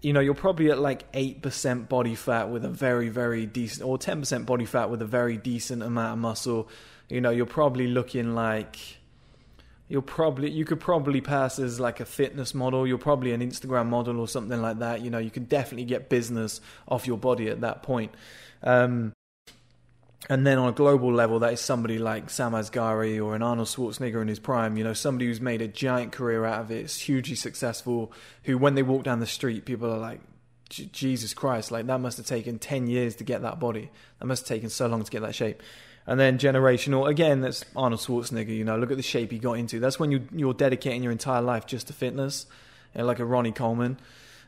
you 0.00 0.12
know 0.12 0.20
you're 0.20 0.34
probably 0.34 0.70
at 0.70 0.78
like 0.78 1.10
8% 1.12 1.88
body 1.88 2.14
fat 2.14 2.50
with 2.50 2.64
a 2.64 2.68
very 2.68 3.08
very 3.08 3.46
decent 3.46 3.88
or 3.88 3.98
10% 3.98 4.46
body 4.46 4.64
fat 4.64 4.90
with 4.90 5.00
a 5.00 5.06
very 5.06 5.36
decent 5.36 5.82
amount 5.82 6.14
of 6.14 6.18
muscle 6.18 6.68
you 7.08 7.20
know 7.20 7.30
you're 7.30 7.46
probably 7.46 7.86
looking 7.86 8.34
like 8.34 8.76
you'll 9.88 10.02
probably 10.02 10.50
you 10.50 10.64
could 10.64 10.80
probably 10.80 11.20
pass 11.20 11.58
as 11.58 11.78
like 11.78 12.00
a 12.00 12.04
fitness 12.04 12.54
model. 12.54 12.86
You're 12.86 12.98
probably 12.98 13.32
an 13.32 13.40
instagram 13.40 13.88
model 13.88 14.20
or 14.20 14.28
something 14.28 14.60
like 14.60 14.78
that. 14.78 15.02
You 15.02 15.10
know 15.10 15.18
you 15.18 15.30
can 15.30 15.44
definitely 15.44 15.84
get 15.84 16.08
business 16.08 16.60
off 16.88 17.06
your 17.06 17.18
body 17.18 17.48
at 17.48 17.60
that 17.60 17.82
point. 17.82 18.12
Um, 18.62 19.12
and 20.28 20.46
then 20.46 20.58
on 20.58 20.68
a 20.68 20.72
global 20.72 21.12
level 21.12 21.40
that 21.40 21.52
is 21.52 21.60
somebody 21.60 21.98
like 21.98 22.30
sam 22.30 22.52
asghari 22.52 23.22
or 23.22 23.34
an 23.34 23.42
arnold 23.42 23.66
schwarzenegger 23.66 24.22
in 24.22 24.28
his 24.28 24.38
prime 24.38 24.76
you 24.76 24.84
know 24.84 24.92
somebody 24.92 25.26
who's 25.26 25.40
made 25.40 25.60
a 25.60 25.66
giant 25.66 26.12
career 26.12 26.44
out 26.44 26.60
of 26.60 26.70
it 26.70 26.84
is 26.84 26.96
hugely 26.96 27.34
successful 27.34 28.12
who 28.44 28.56
when 28.56 28.76
they 28.76 28.84
walk 28.84 29.02
down 29.02 29.18
the 29.18 29.26
street 29.26 29.64
people 29.64 29.92
are 29.92 29.98
like 29.98 30.20
jesus 30.70 31.34
christ 31.34 31.70
like 31.70 31.86
that 31.86 32.00
must 32.00 32.16
have 32.16 32.26
taken 32.26 32.58
10 32.58 32.86
years 32.86 33.16
to 33.16 33.24
get 33.24 33.42
that 33.42 33.60
body. 33.60 33.90
That 34.18 34.26
must 34.26 34.48
have 34.48 34.56
taken 34.56 34.70
so 34.70 34.86
long 34.86 35.02
to 35.02 35.10
get 35.10 35.20
that 35.22 35.34
shape 35.34 35.62
and 36.06 36.18
then 36.18 36.38
generational, 36.38 37.08
again, 37.08 37.40
that's 37.40 37.64
Arnold 37.76 38.00
Schwarzenegger. 38.00 38.48
You 38.48 38.64
know, 38.64 38.76
look 38.76 38.90
at 38.90 38.96
the 38.96 39.02
shape 39.02 39.30
he 39.30 39.38
got 39.38 39.54
into. 39.54 39.78
That's 39.78 40.00
when 40.00 40.10
you 40.10 40.26
you're 40.32 40.54
dedicating 40.54 41.02
your 41.02 41.12
entire 41.12 41.42
life 41.42 41.66
just 41.66 41.86
to 41.86 41.92
fitness, 41.92 42.46
you 42.94 43.00
know, 43.00 43.06
like 43.06 43.20
a 43.20 43.24
Ronnie 43.24 43.52
Coleman. 43.52 43.98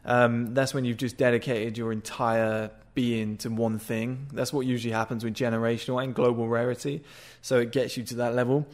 Um, 0.05 0.53
that's 0.53 0.75
when 0.75 0.85
you've 0.85 0.97
just 0.97 1.17
dedicated 1.17 1.79
your 1.79 1.93
entire 1.93 2.71
being 2.95 3.37
to 3.39 3.51
one 3.51 3.79
thing. 3.79 4.27
That's 4.33 4.53
what 4.53 4.67
usually 4.67 4.93
happens 4.93 5.25
with 5.25 5.35
generational 5.35 6.03
and 6.03 6.15
global 6.15 6.49
rarity. 6.49 7.03
So 7.41 7.61
it 7.61 7.73
gets 7.73 7.97
you 7.97 8.03
to 8.05 8.17
that 8.17 8.35
level. 8.35 8.67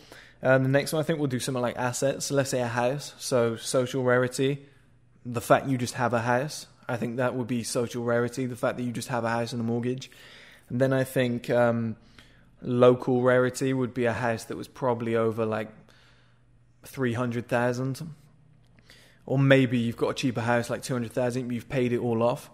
Um, 0.43 0.63
the 0.63 0.69
next 0.71 0.93
one, 0.93 1.01
I 1.01 1.03
think 1.05 1.19
we'll 1.19 1.29
do 1.29 1.39
something 1.39 1.63
like 1.63 1.77
assets. 1.77 2.27
So 2.27 2.35
let's 2.35 2.51
say 2.51 2.61
a 2.61 2.67
house. 2.67 3.15
So 3.19 3.57
social 3.57 4.03
rarity, 4.03 4.67
the 5.25 5.41
fact 5.41 5.69
you 5.69 5.77
just 5.77 5.95
have 5.95 6.15
a 6.15 6.21
house. 6.21 6.67
I 6.89 6.97
think 6.97 7.19
that 7.19 7.35
would 7.35 7.47
be 7.47 7.63
social 7.63 8.03
rarity. 8.05 8.47
The 8.47 8.57
fact 8.57 8.79
that 8.79 8.83
you 8.83 8.93
just 8.93 9.09
have 9.09 9.25
a 9.25 9.29
house 9.29 9.53
and 9.53 9.61
a 9.61 9.65
mortgage. 9.65 10.11
And 10.71 10.81
then 10.81 10.95
I 10.95 11.05
think. 11.05 11.51
Um, 11.51 11.97
local 12.63 13.23
rarity 13.23 13.73
would 13.73 13.95
be 13.95 14.05
a 14.05 14.13
house 14.13 14.45
that 14.45 14.57
was 14.57 14.69
probably 14.69 15.17
over 15.17 15.45
like 15.47 15.71
three 16.85 17.15
hundred 17.15 17.49
thousand, 17.49 18.03
or 19.27 19.39
maybe 19.39 19.79
you've 19.79 19.97
got 19.97 20.09
a 20.09 20.15
cheaper 20.15 20.41
house 20.41 20.71
like 20.71 20.83
two 20.83 20.95
hundred 20.95 21.13
thousand, 21.13 21.51
you've 21.53 21.69
paid 21.69 21.93
it 21.93 21.99
all 21.99 22.23
off. 22.23 22.51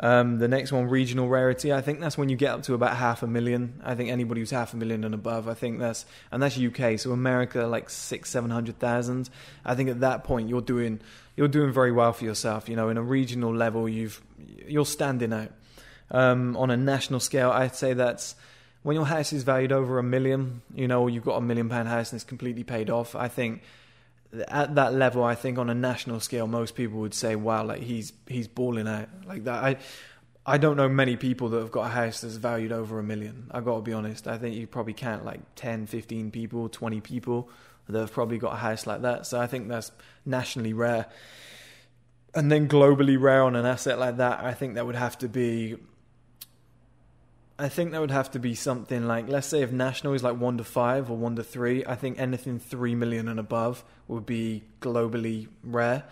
Um, 0.00 0.38
the 0.38 0.46
next 0.46 0.70
one, 0.70 0.88
regional 0.88 1.28
rarity. 1.28 1.72
I 1.72 1.80
think 1.80 1.98
that's 1.98 2.16
when 2.16 2.28
you 2.28 2.36
get 2.36 2.52
up 2.52 2.62
to 2.64 2.74
about 2.74 2.96
half 2.96 3.24
a 3.24 3.26
million. 3.26 3.80
I 3.84 3.96
think 3.96 4.10
anybody 4.10 4.40
who's 4.40 4.52
half 4.52 4.72
a 4.72 4.76
million 4.76 5.02
and 5.02 5.12
above, 5.12 5.48
I 5.48 5.54
think 5.54 5.80
that's 5.80 6.06
and 6.30 6.40
that's 6.40 6.56
UK. 6.56 7.00
So 7.00 7.10
America, 7.10 7.66
like 7.66 7.90
six, 7.90 8.30
seven 8.30 8.50
hundred 8.50 8.78
thousand. 8.78 9.28
I 9.64 9.74
think 9.74 9.90
at 9.90 10.00
that 10.00 10.22
point 10.22 10.48
you're 10.48 10.60
doing 10.60 11.00
you're 11.36 11.48
doing 11.48 11.72
very 11.72 11.90
well 11.90 12.12
for 12.12 12.24
yourself. 12.24 12.68
You 12.68 12.76
know, 12.76 12.90
in 12.90 12.96
a 12.96 13.02
regional 13.02 13.54
level, 13.54 13.88
you've 13.88 14.22
you're 14.66 14.86
standing 14.86 15.32
out. 15.32 15.50
Um, 16.10 16.56
on 16.56 16.70
a 16.70 16.76
national 16.76 17.20
scale, 17.20 17.50
I'd 17.50 17.74
say 17.74 17.92
that's 17.92 18.34
when 18.82 18.96
your 18.96 19.06
house 19.06 19.32
is 19.32 19.42
valued 19.42 19.72
over 19.72 19.98
a 19.98 20.02
million. 20.02 20.62
You 20.74 20.88
know, 20.88 21.06
you've 21.06 21.24
got 21.24 21.36
a 21.36 21.40
million 21.40 21.68
pound 21.68 21.88
house 21.88 22.12
and 22.12 22.18
it's 22.18 22.28
completely 22.28 22.64
paid 22.64 22.90
off. 22.90 23.14
I 23.14 23.28
think 23.28 23.62
at 24.48 24.74
that 24.74 24.94
level, 24.94 25.24
I 25.24 25.34
think 25.34 25.58
on 25.58 25.70
a 25.70 25.74
national 25.74 26.20
scale, 26.20 26.46
most 26.46 26.74
people 26.74 27.00
would 27.00 27.14
say, 27.14 27.36
"Wow, 27.36 27.64
like 27.64 27.82
he's 27.82 28.12
he's 28.26 28.48
balling 28.48 28.88
out 28.88 29.08
like 29.26 29.44
that." 29.44 29.64
I 29.64 29.76
I 30.48 30.56
don't 30.56 30.78
know 30.78 30.88
many 30.88 31.16
people 31.16 31.50
that 31.50 31.60
have 31.60 31.70
got 31.70 31.86
a 31.86 31.90
house 31.90 32.22
that's 32.22 32.36
valued 32.36 32.72
over 32.72 32.98
a 32.98 33.02
million. 33.02 33.50
I've 33.50 33.66
got 33.66 33.76
to 33.76 33.82
be 33.82 33.92
honest. 33.92 34.26
I 34.26 34.38
think 34.38 34.56
you 34.56 34.66
probably 34.66 34.94
count 34.94 35.22
like 35.22 35.40
10, 35.56 35.86
15 35.86 36.30
people, 36.30 36.70
20 36.70 37.02
people 37.02 37.50
that 37.86 38.00
have 38.00 38.12
probably 38.12 38.38
got 38.38 38.54
a 38.54 38.56
house 38.56 38.86
like 38.86 39.02
that. 39.02 39.26
So 39.26 39.38
I 39.38 39.46
think 39.46 39.68
that's 39.68 39.92
nationally 40.24 40.72
rare. 40.72 41.04
And 42.34 42.50
then 42.50 42.66
globally 42.66 43.20
rare 43.20 43.42
on 43.42 43.56
an 43.56 43.66
asset 43.66 43.98
like 43.98 44.16
that, 44.18 44.40
I 44.42 44.54
think 44.54 44.76
that 44.76 44.86
would 44.86 44.94
have 44.94 45.18
to 45.18 45.28
be 45.28 45.76
I 47.58 47.68
think 47.68 47.90
that 47.90 48.00
would 48.00 48.12
have 48.12 48.30
to 48.32 48.38
be 48.38 48.54
something 48.54 49.06
like, 49.08 49.28
let's 49.28 49.48
say, 49.48 49.62
if 49.62 49.72
national 49.72 50.14
is 50.14 50.22
like 50.22 50.38
one 50.38 50.58
to 50.58 50.64
five 50.64 51.10
or 51.10 51.16
one 51.16 51.34
to 51.36 51.42
three, 51.42 51.84
I 51.84 51.96
think 51.96 52.18
anything 52.20 52.60
three 52.60 52.94
million 52.94 53.28
and 53.28 53.40
above 53.40 53.84
would 54.06 54.26
be 54.26 54.62
globally 54.80 55.48
rare. 55.64 56.04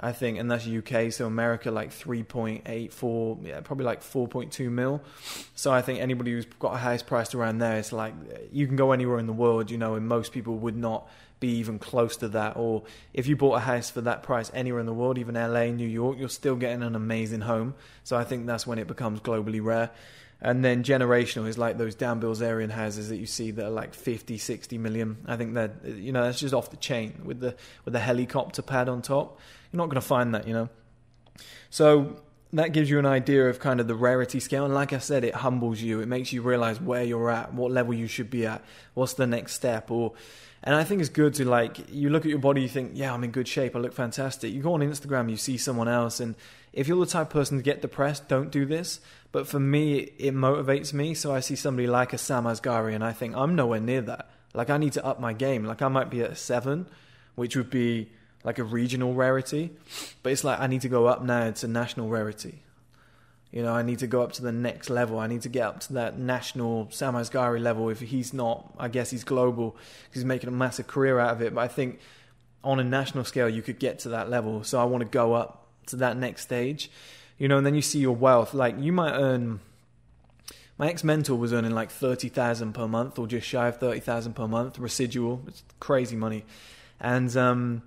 I 0.00 0.12
think, 0.12 0.38
and 0.38 0.50
that's 0.50 0.66
UK. 0.66 1.12
So 1.12 1.26
America, 1.26 1.70
like 1.70 1.90
three 1.90 2.22
point 2.22 2.62
eight 2.66 2.92
four, 2.92 3.38
yeah, 3.42 3.60
probably 3.60 3.84
like 3.84 4.02
four 4.02 4.28
point 4.28 4.52
two 4.52 4.70
mil. 4.70 5.02
So 5.54 5.72
I 5.72 5.82
think 5.82 6.00
anybody 6.00 6.32
who's 6.32 6.46
got 6.46 6.74
a 6.74 6.78
house 6.78 7.02
priced 7.02 7.34
around 7.34 7.58
there, 7.58 7.78
it's 7.78 7.92
like 7.92 8.14
you 8.52 8.66
can 8.66 8.76
go 8.76 8.92
anywhere 8.92 9.18
in 9.18 9.26
the 9.26 9.32
world, 9.32 9.70
you 9.70 9.78
know, 9.78 9.94
and 9.94 10.06
most 10.06 10.32
people 10.32 10.56
would 10.58 10.76
not 10.76 11.08
be 11.40 11.48
even 11.58 11.78
close 11.78 12.16
to 12.18 12.28
that. 12.28 12.56
Or 12.56 12.84
if 13.12 13.26
you 13.26 13.36
bought 13.36 13.54
a 13.54 13.60
house 13.60 13.90
for 13.90 14.00
that 14.02 14.22
price 14.22 14.50
anywhere 14.54 14.80
in 14.80 14.86
the 14.86 14.94
world, 14.94 15.18
even 15.18 15.34
LA, 15.34 15.66
New 15.66 15.86
York, 15.86 16.18
you're 16.18 16.28
still 16.28 16.56
getting 16.56 16.82
an 16.82 16.94
amazing 16.94 17.42
home. 17.42 17.74
So 18.04 18.16
I 18.16 18.24
think 18.24 18.46
that's 18.46 18.66
when 18.66 18.78
it 18.78 18.86
becomes 18.86 19.20
globally 19.20 19.62
rare. 19.62 19.90
And 20.40 20.64
then 20.64 20.84
generational 20.84 21.48
is 21.48 21.58
like 21.58 21.78
those 21.78 21.96
Dan 21.96 22.20
Bilzerian 22.20 22.70
houses 22.70 23.08
that 23.08 23.16
you 23.16 23.26
see 23.26 23.50
that 23.50 23.66
are 23.66 23.70
like 23.70 23.92
50, 23.92 24.38
60 24.38 24.78
million. 24.78 25.18
I 25.26 25.36
think 25.36 25.54
that 25.54 25.84
you 25.84 26.12
know 26.12 26.22
that's 26.22 26.38
just 26.38 26.54
off 26.54 26.70
the 26.70 26.76
chain 26.76 27.22
with 27.24 27.40
the 27.40 27.56
with 27.84 27.92
the 27.92 28.00
helicopter 28.00 28.62
pad 28.62 28.88
on 28.88 29.02
top. 29.02 29.38
You're 29.72 29.78
not 29.78 29.86
going 29.86 30.00
to 30.00 30.00
find 30.00 30.34
that, 30.34 30.46
you 30.46 30.54
know. 30.54 30.68
So 31.70 32.20
that 32.52 32.72
gives 32.72 32.88
you 32.88 32.98
an 32.98 33.06
idea 33.06 33.48
of 33.48 33.58
kind 33.58 33.80
of 33.80 33.88
the 33.88 33.94
rarity 33.94 34.40
scale. 34.40 34.64
And 34.64 34.72
like 34.72 34.92
I 34.92 34.98
said, 34.98 35.24
it 35.24 35.34
humbles 35.34 35.80
you. 35.80 36.00
It 36.00 36.06
makes 36.06 36.32
you 36.32 36.40
realize 36.40 36.80
where 36.80 37.02
you're 37.02 37.30
at, 37.30 37.52
what 37.52 37.70
level 37.70 37.92
you 37.92 38.06
should 38.06 38.30
be 38.30 38.46
at, 38.46 38.64
what's 38.94 39.14
the 39.14 39.26
next 39.26 39.54
step, 39.54 39.90
or 39.90 40.12
and 40.62 40.74
I 40.74 40.82
think 40.82 41.00
it's 41.00 41.10
good 41.10 41.34
to 41.34 41.44
like 41.44 41.90
you 41.90 42.10
look 42.10 42.24
at 42.24 42.30
your 42.30 42.38
body, 42.38 42.62
you 42.62 42.68
think, 42.68 42.92
yeah, 42.94 43.12
I'm 43.12 43.22
in 43.22 43.30
good 43.30 43.46
shape, 43.46 43.76
I 43.76 43.78
look 43.78 43.92
fantastic. 43.92 44.52
You 44.52 44.62
go 44.62 44.74
on 44.74 44.80
Instagram, 44.80 45.30
you 45.30 45.36
see 45.36 45.56
someone 45.56 45.88
else, 45.88 46.20
and 46.20 46.34
if 46.72 46.88
you're 46.88 47.04
the 47.04 47.10
type 47.10 47.28
of 47.28 47.32
person 47.32 47.58
to 47.58 47.62
get 47.62 47.82
depressed, 47.82 48.28
don't 48.28 48.50
do 48.50 48.64
this. 48.64 49.00
But 49.30 49.46
for 49.46 49.60
me, 49.60 49.98
it 50.18 50.34
motivates 50.34 50.92
me. 50.92 51.14
So 51.14 51.34
I 51.34 51.40
see 51.40 51.56
somebody 51.56 51.86
like 51.86 52.12
a 52.12 52.18
Sam 52.18 52.44
Asghari, 52.44 52.94
and 52.94 53.04
I 53.04 53.12
think 53.12 53.36
I'm 53.36 53.54
nowhere 53.54 53.80
near 53.80 54.00
that. 54.02 54.30
Like 54.54 54.70
I 54.70 54.78
need 54.78 54.94
to 54.94 55.04
up 55.04 55.20
my 55.20 55.32
game. 55.32 55.64
Like 55.64 55.82
I 55.82 55.88
might 55.88 56.10
be 56.10 56.22
at 56.22 56.30
a 56.30 56.36
seven, 56.36 56.86
which 57.34 57.56
would 57.56 57.70
be 57.70 58.10
like 58.44 58.58
a 58.58 58.64
regional 58.64 59.14
rarity, 59.14 59.70
but 60.22 60.32
it's 60.32 60.44
like 60.44 60.60
I 60.60 60.66
need 60.66 60.82
to 60.82 60.88
go 60.88 61.06
up 61.06 61.22
now 61.22 61.50
to 61.50 61.68
national 61.68 62.08
rarity. 62.08 62.62
You 63.50 63.62
know, 63.62 63.72
I 63.72 63.82
need 63.82 64.00
to 64.00 64.06
go 64.06 64.22
up 64.22 64.32
to 64.32 64.42
the 64.42 64.52
next 64.52 64.90
level. 64.90 65.18
I 65.18 65.26
need 65.26 65.42
to 65.42 65.48
get 65.48 65.62
up 65.62 65.80
to 65.80 65.94
that 65.94 66.18
national 66.18 66.88
Sam 66.90 67.14
Asghari 67.14 67.60
level. 67.60 67.88
If 67.88 68.00
he's 68.00 68.34
not, 68.34 68.74
I 68.78 68.88
guess 68.88 69.10
he's 69.10 69.24
global 69.24 69.70
because 69.70 70.22
he's 70.22 70.24
making 70.24 70.48
a 70.48 70.52
massive 70.52 70.86
career 70.86 71.18
out 71.18 71.32
of 71.32 71.42
it. 71.42 71.54
But 71.54 71.62
I 71.62 71.68
think 71.68 71.98
on 72.62 72.78
a 72.78 72.84
national 72.84 73.24
scale, 73.24 73.48
you 73.48 73.62
could 73.62 73.78
get 73.78 74.00
to 74.00 74.10
that 74.10 74.28
level. 74.28 74.64
So 74.64 74.78
I 74.78 74.84
want 74.84 75.02
to 75.02 75.08
go 75.08 75.32
up 75.32 75.66
to 75.86 75.96
that 75.96 76.16
next 76.18 76.42
stage, 76.42 76.90
you 77.38 77.48
know, 77.48 77.56
and 77.56 77.66
then 77.66 77.74
you 77.74 77.82
see 77.82 77.98
your 77.98 78.16
wealth. 78.16 78.54
Like 78.54 78.76
you 78.78 78.92
might 78.92 79.12
earn. 79.12 79.60
My 80.76 80.88
ex 80.88 81.02
mentor 81.02 81.36
was 81.36 81.52
earning 81.52 81.72
like 81.72 81.90
thirty 81.90 82.28
thousand 82.28 82.72
per 82.72 82.86
month, 82.86 83.18
or 83.18 83.26
just 83.26 83.46
shy 83.46 83.68
of 83.68 83.78
thirty 83.78 84.00
thousand 84.00 84.34
per 84.34 84.46
month, 84.46 84.78
residual. 84.78 85.42
It's 85.46 85.62
crazy 85.80 86.16
money, 86.16 86.44
and 87.00 87.34
um, 87.36 87.82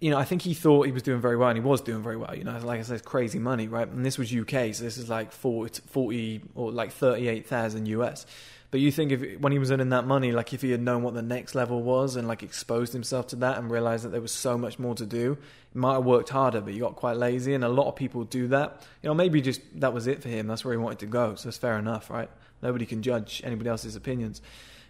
you 0.00 0.10
know, 0.10 0.18
I 0.18 0.24
think 0.24 0.42
he 0.42 0.54
thought 0.54 0.86
he 0.86 0.92
was 0.92 1.02
doing 1.02 1.20
very 1.20 1.36
well, 1.36 1.48
and 1.48 1.58
he 1.58 1.64
was 1.64 1.80
doing 1.80 2.02
very 2.02 2.16
well. 2.16 2.34
You 2.36 2.44
know, 2.44 2.58
like 2.58 2.80
I 2.80 2.82
said, 2.82 3.04
crazy 3.04 3.38
money, 3.38 3.66
right? 3.66 3.88
And 3.88 4.04
this 4.04 4.18
was 4.18 4.32
UK, 4.32 4.74
so 4.74 4.84
this 4.84 4.98
is 4.98 5.08
like 5.08 5.32
40, 5.32 5.82
40 5.86 6.42
or 6.54 6.70
like 6.70 6.92
thirty-eight 6.92 7.46
thousand 7.46 7.86
US. 7.86 8.26
But 8.70 8.80
you 8.80 8.90
think 8.90 9.12
if 9.12 9.40
when 9.40 9.52
he 9.52 9.58
was 9.58 9.70
earning 9.70 9.90
that 9.90 10.06
money, 10.06 10.32
like 10.32 10.52
if 10.52 10.62
he 10.62 10.70
had 10.70 10.80
known 10.80 11.02
what 11.02 11.14
the 11.14 11.22
next 11.22 11.54
level 11.54 11.82
was 11.82 12.16
and 12.16 12.26
like 12.26 12.42
exposed 12.42 12.92
himself 12.92 13.28
to 13.28 13.36
that 13.36 13.58
and 13.58 13.70
realized 13.70 14.04
that 14.04 14.10
there 14.10 14.20
was 14.20 14.32
so 14.32 14.58
much 14.58 14.78
more 14.78 14.94
to 14.96 15.06
do, 15.06 15.38
he 15.72 15.78
might 15.78 15.94
have 15.94 16.04
worked 16.04 16.30
harder. 16.30 16.60
But 16.60 16.72
he 16.72 16.78
got 16.78 16.96
quite 16.96 17.16
lazy, 17.16 17.54
and 17.54 17.64
a 17.64 17.68
lot 17.68 17.88
of 17.88 17.96
people 17.96 18.24
do 18.24 18.48
that. 18.48 18.82
You 19.02 19.08
know, 19.08 19.14
maybe 19.14 19.40
just 19.40 19.60
that 19.80 19.92
was 19.92 20.06
it 20.06 20.22
for 20.22 20.28
him. 20.28 20.46
That's 20.46 20.64
where 20.64 20.74
he 20.74 20.78
wanted 20.78 21.00
to 21.00 21.06
go. 21.06 21.34
So 21.36 21.48
it's 21.48 21.58
fair 21.58 21.78
enough, 21.78 22.10
right? 22.10 22.30
Nobody 22.62 22.86
can 22.86 23.02
judge 23.02 23.40
anybody 23.44 23.70
else's 23.70 23.96
opinions. 23.96 24.42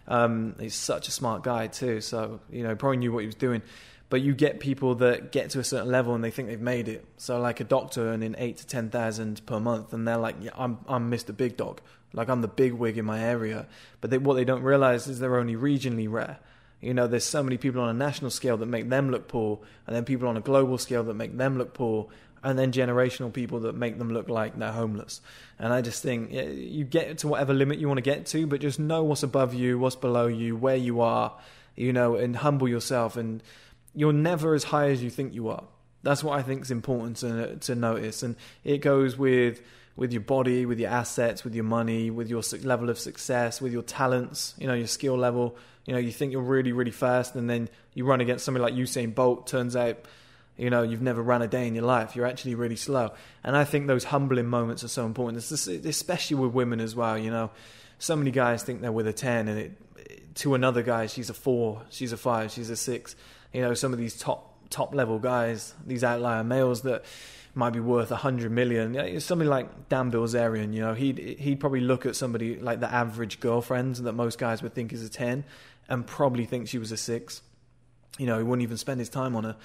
Um, 0.07 0.55
he's 0.59 0.75
such 0.75 1.09
a 1.09 1.11
smart 1.11 1.43
guy 1.43 1.67
too, 1.67 2.01
so 2.01 2.39
you 2.49 2.63
know, 2.63 2.75
probably 2.75 2.97
knew 2.97 3.11
what 3.11 3.19
he 3.19 3.25
was 3.25 3.35
doing 3.35 3.61
but 4.09 4.21
you 4.21 4.33
get 4.33 4.59
people 4.59 4.95
that 4.95 5.31
get 5.31 5.49
to 5.51 5.59
a 5.59 5.63
certain 5.63 5.91
level 5.91 6.15
and 6.15 6.23
they 6.23 6.31
think 6.31 6.47
they've 6.47 6.59
made 6.59 6.87
it. 6.87 7.05
So 7.17 7.39
like 7.39 7.59
a 7.59 7.63
doctor 7.63 8.09
earning 8.09 8.35
eight 8.37 8.57
to 8.57 8.67
ten 8.67 8.89
thousand 8.89 9.45
per 9.45 9.59
month, 9.59 9.93
and 9.93 10.07
they're 10.07 10.17
like, 10.17 10.35
yeah, 10.41 10.51
I'm 10.55 10.79
I'm 10.87 11.11
Mr. 11.11 11.35
Big 11.35 11.57
Dog, 11.57 11.81
like 12.13 12.29
I'm 12.29 12.41
the 12.41 12.47
big 12.47 12.73
wig 12.73 12.97
in 12.97 13.05
my 13.05 13.19
area. 13.19 13.67
But 14.01 14.09
they, 14.09 14.17
what 14.17 14.35
they 14.35 14.45
don't 14.45 14.63
realize 14.63 15.07
is 15.07 15.19
they're 15.19 15.37
only 15.37 15.55
regionally 15.55 16.09
rare. 16.09 16.39
You 16.79 16.93
know, 16.93 17.07
there's 17.07 17.23
so 17.23 17.41
many 17.41 17.57
people 17.57 17.81
on 17.81 17.89
a 17.89 17.93
national 17.93 18.29
scale 18.29 18.57
that 18.57 18.67
make 18.67 18.87
them 18.87 19.09
look 19.09 19.27
poor, 19.27 19.59
and 19.87 19.95
then 19.95 20.05
people 20.05 20.27
on 20.27 20.37
a 20.37 20.41
global 20.41 20.77
scale 20.77 21.03
that 21.05 21.15
make 21.15 21.35
them 21.35 21.57
look 21.57 21.73
poor, 21.73 22.07
and 22.43 22.57
then 22.57 22.71
generational 22.71 23.33
people 23.33 23.61
that 23.61 23.75
make 23.75 23.97
them 23.97 24.13
look 24.13 24.29
like 24.29 24.57
they're 24.57 24.71
homeless. 24.71 25.21
And 25.59 25.73
I 25.73 25.81
just 25.81 26.03
think 26.03 26.31
you 26.31 26.85
get 26.85 27.17
to 27.19 27.27
whatever 27.27 27.53
limit 27.53 27.79
you 27.79 27.87
want 27.87 27.97
to 27.97 28.03
get 28.03 28.27
to, 28.27 28.45
but 28.45 28.61
just 28.61 28.79
know 28.79 29.03
what's 29.03 29.23
above 29.23 29.55
you, 29.55 29.79
what's 29.79 29.95
below 29.95 30.27
you, 30.27 30.55
where 30.55 30.75
you 30.75 31.01
are, 31.01 31.33
you 31.75 31.91
know, 31.91 32.15
and 32.15 32.35
humble 32.35 32.67
yourself 32.67 33.17
and 33.17 33.41
you're 33.93 34.13
never 34.13 34.53
as 34.53 34.63
high 34.63 34.89
as 34.89 35.01
you 35.01 35.09
think 35.09 35.33
you 35.33 35.49
are. 35.49 35.63
That's 36.03 36.23
what 36.23 36.37
I 36.37 36.43
think 36.43 36.61
is 36.61 36.71
important 36.71 37.17
to 37.17 37.57
to 37.57 37.75
notice, 37.75 38.23
and 38.23 38.35
it 38.63 38.77
goes 38.79 39.17
with 39.17 39.61
with 39.95 40.13
your 40.13 40.21
body, 40.21 40.65
with 40.65 40.79
your 40.79 40.91
assets, 40.91 41.43
with 41.43 41.55
your 41.55 41.63
money, 41.63 42.11
with 42.11 42.29
your 42.29 42.43
level 42.63 42.89
of 42.89 42.99
success, 42.99 43.59
with 43.59 43.73
your 43.73 43.81
talents. 43.81 44.53
You 44.57 44.67
know, 44.67 44.73
your 44.73 44.87
skill 44.87 45.17
level. 45.17 45.57
You 45.85 45.93
know, 45.93 45.99
you 45.99 46.11
think 46.11 46.31
you're 46.31 46.41
really 46.41 46.71
really 46.71 46.91
fast, 46.91 47.35
and 47.35 47.49
then 47.49 47.69
you 47.93 48.05
run 48.05 48.21
against 48.21 48.45
somebody 48.45 48.63
like 48.63 48.75
Usain 48.75 49.15
Bolt. 49.15 49.47
Turns 49.47 49.75
out, 49.75 49.97
you 50.57 50.69
know, 50.69 50.83
you've 50.83 51.01
never 51.01 51.21
run 51.21 51.41
a 51.41 51.47
day 51.47 51.67
in 51.67 51.73
your 51.73 51.85
life. 51.85 52.15
You're 52.15 52.27
actually 52.27 52.55
really 52.55 52.75
slow, 52.75 53.13
and 53.43 53.57
I 53.57 53.63
think 53.63 53.87
those 53.87 54.03
humbling 54.03 54.47
moments 54.47 54.83
are 54.83 54.89
so 54.89 55.05
important, 55.05 55.43
especially 55.51 56.37
with 56.37 56.53
women 56.53 56.79
as 56.79 56.95
well. 56.95 57.17
You 57.17 57.31
know, 57.31 57.51
so 57.99 58.15
many 58.15 58.31
guys 58.31 58.63
think 58.63 58.81
they're 58.81 58.91
with 58.91 59.07
a 59.07 59.13
ten, 59.13 59.47
and 59.47 59.59
it, 59.59 60.35
to 60.35 60.53
another 60.53 60.83
guy, 60.83 61.07
she's 61.07 61.29
a 61.29 61.33
four, 61.33 61.81
she's 61.89 62.11
a 62.11 62.17
five, 62.17 62.51
she's 62.51 62.69
a 62.69 62.77
six 62.77 63.15
you 63.53 63.61
know 63.61 63.73
some 63.73 63.93
of 63.93 63.99
these 63.99 64.17
top 64.17 64.53
top 64.69 64.93
level 64.93 65.19
guys, 65.19 65.73
these 65.85 66.03
outlier 66.03 66.43
males 66.43 66.81
that 66.81 67.03
might 67.55 67.71
be 67.71 67.79
worth 67.79 68.11
a 68.11 68.17
hundred 68.17 68.51
million. 68.51 69.19
Somebody 69.19 69.49
like 69.49 69.89
Dan 69.89 70.11
Bilzerian, 70.11 70.73
you 70.73 70.81
know, 70.81 70.93
he'd 70.93 71.17
he'd 71.17 71.59
probably 71.59 71.81
look 71.81 72.05
at 72.05 72.15
somebody 72.15 72.57
like 72.59 72.79
the 72.79 72.93
average 72.93 73.39
girlfriend 73.39 73.95
that 73.97 74.13
most 74.13 74.37
guys 74.37 74.61
would 74.61 74.73
think 74.73 74.93
is 74.93 75.03
a 75.03 75.09
ten, 75.09 75.43
and 75.89 76.05
probably 76.05 76.45
think 76.45 76.67
she 76.67 76.77
was 76.77 76.91
a 76.91 76.97
six. 76.97 77.41
You 78.17 78.25
know, 78.25 78.37
he 78.37 78.43
wouldn't 78.43 78.63
even 78.63 78.77
spend 78.77 78.99
his 78.99 79.09
time 79.09 79.35
on 79.35 79.43
her. 79.43 79.55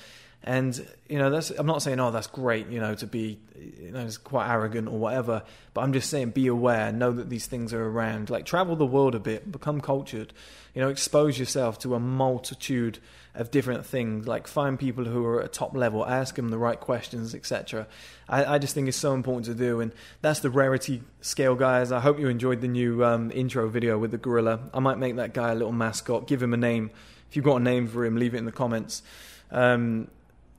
And 0.45 0.87
you 1.09 1.19
know, 1.19 1.41
I'm 1.59 1.67
not 1.67 1.83
saying 1.83 2.01
oh 2.01 2.11
that's 2.11 2.27
great, 2.27 2.69
you 2.69 2.81
know, 2.81 2.95
to 2.97 3.07
be 3.07 3.39
you 3.57 3.93
know 3.93 4.01
it's 4.01 4.19
quite 4.19 4.51
arrogant 4.51 4.89
or 4.89 4.99
whatever. 4.99 5.43
But 5.73 5.83
I'm 5.83 5.93
just 5.93 6.11
saying 6.11 6.31
be 6.31 6.49
aware, 6.49 6.91
know 6.93 7.13
that 7.13 7.31
these 7.31 7.47
things 7.47 7.73
are 7.73 7.85
around. 7.85 8.29
Like 8.29 8.45
travel 8.45 8.75
the 8.75 8.87
world 8.87 9.15
a 9.15 9.21
bit, 9.21 9.51
become 9.51 9.81
cultured. 9.81 10.33
You 10.75 10.81
know, 10.81 10.89
expose 10.89 11.39
yourself 11.39 11.79
to 11.81 11.95
a 11.95 12.01
multitude 12.01 12.99
of 13.35 13.51
different 13.51 13.87
things. 13.87 14.27
Like 14.27 14.47
find 14.47 14.79
people 14.79 15.05
who 15.05 15.25
are 15.27 15.41
at 15.41 15.47
a 15.47 15.49
top 15.49 15.77
level, 15.77 16.07
ask 16.07 16.35
them 16.35 16.49
the 16.49 16.59
right 16.59 16.79
questions, 16.79 17.35
etc. 17.35 17.87
I, 18.29 18.45
I, 18.55 18.59
just 18.59 18.75
think 18.75 18.89
it's 18.89 18.97
so 18.97 19.15
important 19.15 19.47
to 19.47 19.55
do, 19.55 19.81
and 19.81 19.93
that's 20.23 20.41
the 20.41 20.51
rarity 20.51 21.03
scale, 21.21 21.55
guys. 21.55 21.93
I 21.93 22.01
hope 22.01 22.19
you 22.19 22.29
enjoyed 22.29 22.61
the 22.61 22.69
new 22.69 23.05
um, 23.05 23.31
intro 23.33 23.69
video 23.69 23.99
with 23.99 24.11
the 24.11 24.19
gorilla. 24.19 24.61
I 24.75 24.81
might 24.81 24.99
make 24.99 25.17
that 25.17 25.35
guy 25.35 25.53
a 25.53 25.55
little 25.55 25.73
mascot, 25.73 26.27
give 26.27 26.43
him 26.43 26.53
a 26.53 26.59
name. 26.59 26.91
If 27.29 27.37
you've 27.37 27.45
got 27.45 27.57
a 27.57 27.65
name 27.65 27.87
for 27.87 28.05
him, 28.05 28.17
leave 28.17 28.35
it 28.35 28.39
in 28.39 28.45
the 28.45 28.53
comments. 28.53 29.03
Um, 29.51 30.09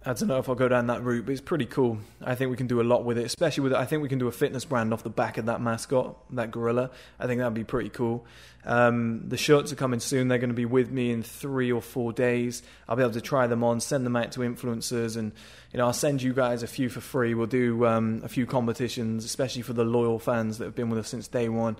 I 0.05 0.11
don't 0.11 0.27
know 0.27 0.37
if 0.37 0.49
I'll 0.49 0.55
go 0.55 0.67
down 0.67 0.87
that 0.87 1.01
route, 1.01 1.25
but 1.25 1.31
it's 1.31 1.39
pretty 1.39 1.65
cool. 1.65 1.97
I 2.21 2.35
think 2.35 2.51
we 2.51 2.57
can 2.57 2.67
do 2.67 2.81
a 2.81 2.83
lot 2.83 3.05
with 3.05 3.17
it, 3.17 3.25
especially 3.25 3.63
with. 3.63 3.73
I 3.73 3.85
think 3.85 4.01
we 4.01 4.09
can 4.09 4.19
do 4.19 4.27
a 4.27 4.33
fitness 4.33 4.65
brand 4.65 4.91
off 4.93 5.01
the 5.01 5.09
back 5.09 5.37
of 5.37 5.45
that 5.45 5.61
mascot, 5.61 6.17
that 6.35 6.51
gorilla. 6.51 6.91
I 7.19 7.27
think 7.27 7.39
that'd 7.39 7.53
be 7.53 7.63
pretty 7.63 7.89
cool. 7.89 8.25
Um, 8.65 9.29
the 9.29 9.37
shirts 9.37 9.71
are 9.71 9.77
coming 9.77 10.01
soon. 10.01 10.27
They're 10.27 10.39
going 10.39 10.49
to 10.49 10.55
be 10.55 10.65
with 10.65 10.91
me 10.91 11.11
in 11.11 11.23
three 11.23 11.71
or 11.71 11.81
four 11.81 12.11
days. 12.11 12.63
I'll 12.87 12.97
be 12.97 13.03
able 13.03 13.13
to 13.13 13.21
try 13.21 13.47
them 13.47 13.63
on, 13.63 13.79
send 13.79 14.05
them 14.05 14.17
out 14.17 14.33
to 14.33 14.41
influencers, 14.41 15.15
and 15.15 15.31
you 15.71 15.77
know 15.77 15.85
I'll 15.85 15.93
send 15.93 16.21
you 16.21 16.33
guys 16.33 16.63
a 16.63 16.67
few 16.67 16.89
for 16.89 16.99
free. 16.99 17.33
We'll 17.33 17.47
do 17.47 17.85
um, 17.85 18.21
a 18.25 18.29
few 18.29 18.45
competitions, 18.45 19.23
especially 19.23 19.61
for 19.61 19.73
the 19.73 19.85
loyal 19.85 20.19
fans 20.19 20.57
that 20.57 20.65
have 20.65 20.75
been 20.75 20.89
with 20.89 20.99
us 20.99 21.07
since 21.07 21.29
day 21.29 21.47
one, 21.47 21.77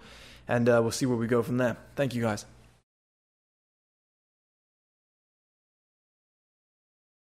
and 0.48 0.70
uh, 0.70 0.80
we'll 0.82 0.92
see 0.92 1.06
where 1.06 1.18
we 1.18 1.28
go 1.28 1.44
from 1.44 1.58
there. 1.58 1.76
Thank 1.98 2.16
you 2.16 2.22
guys. 2.22 2.46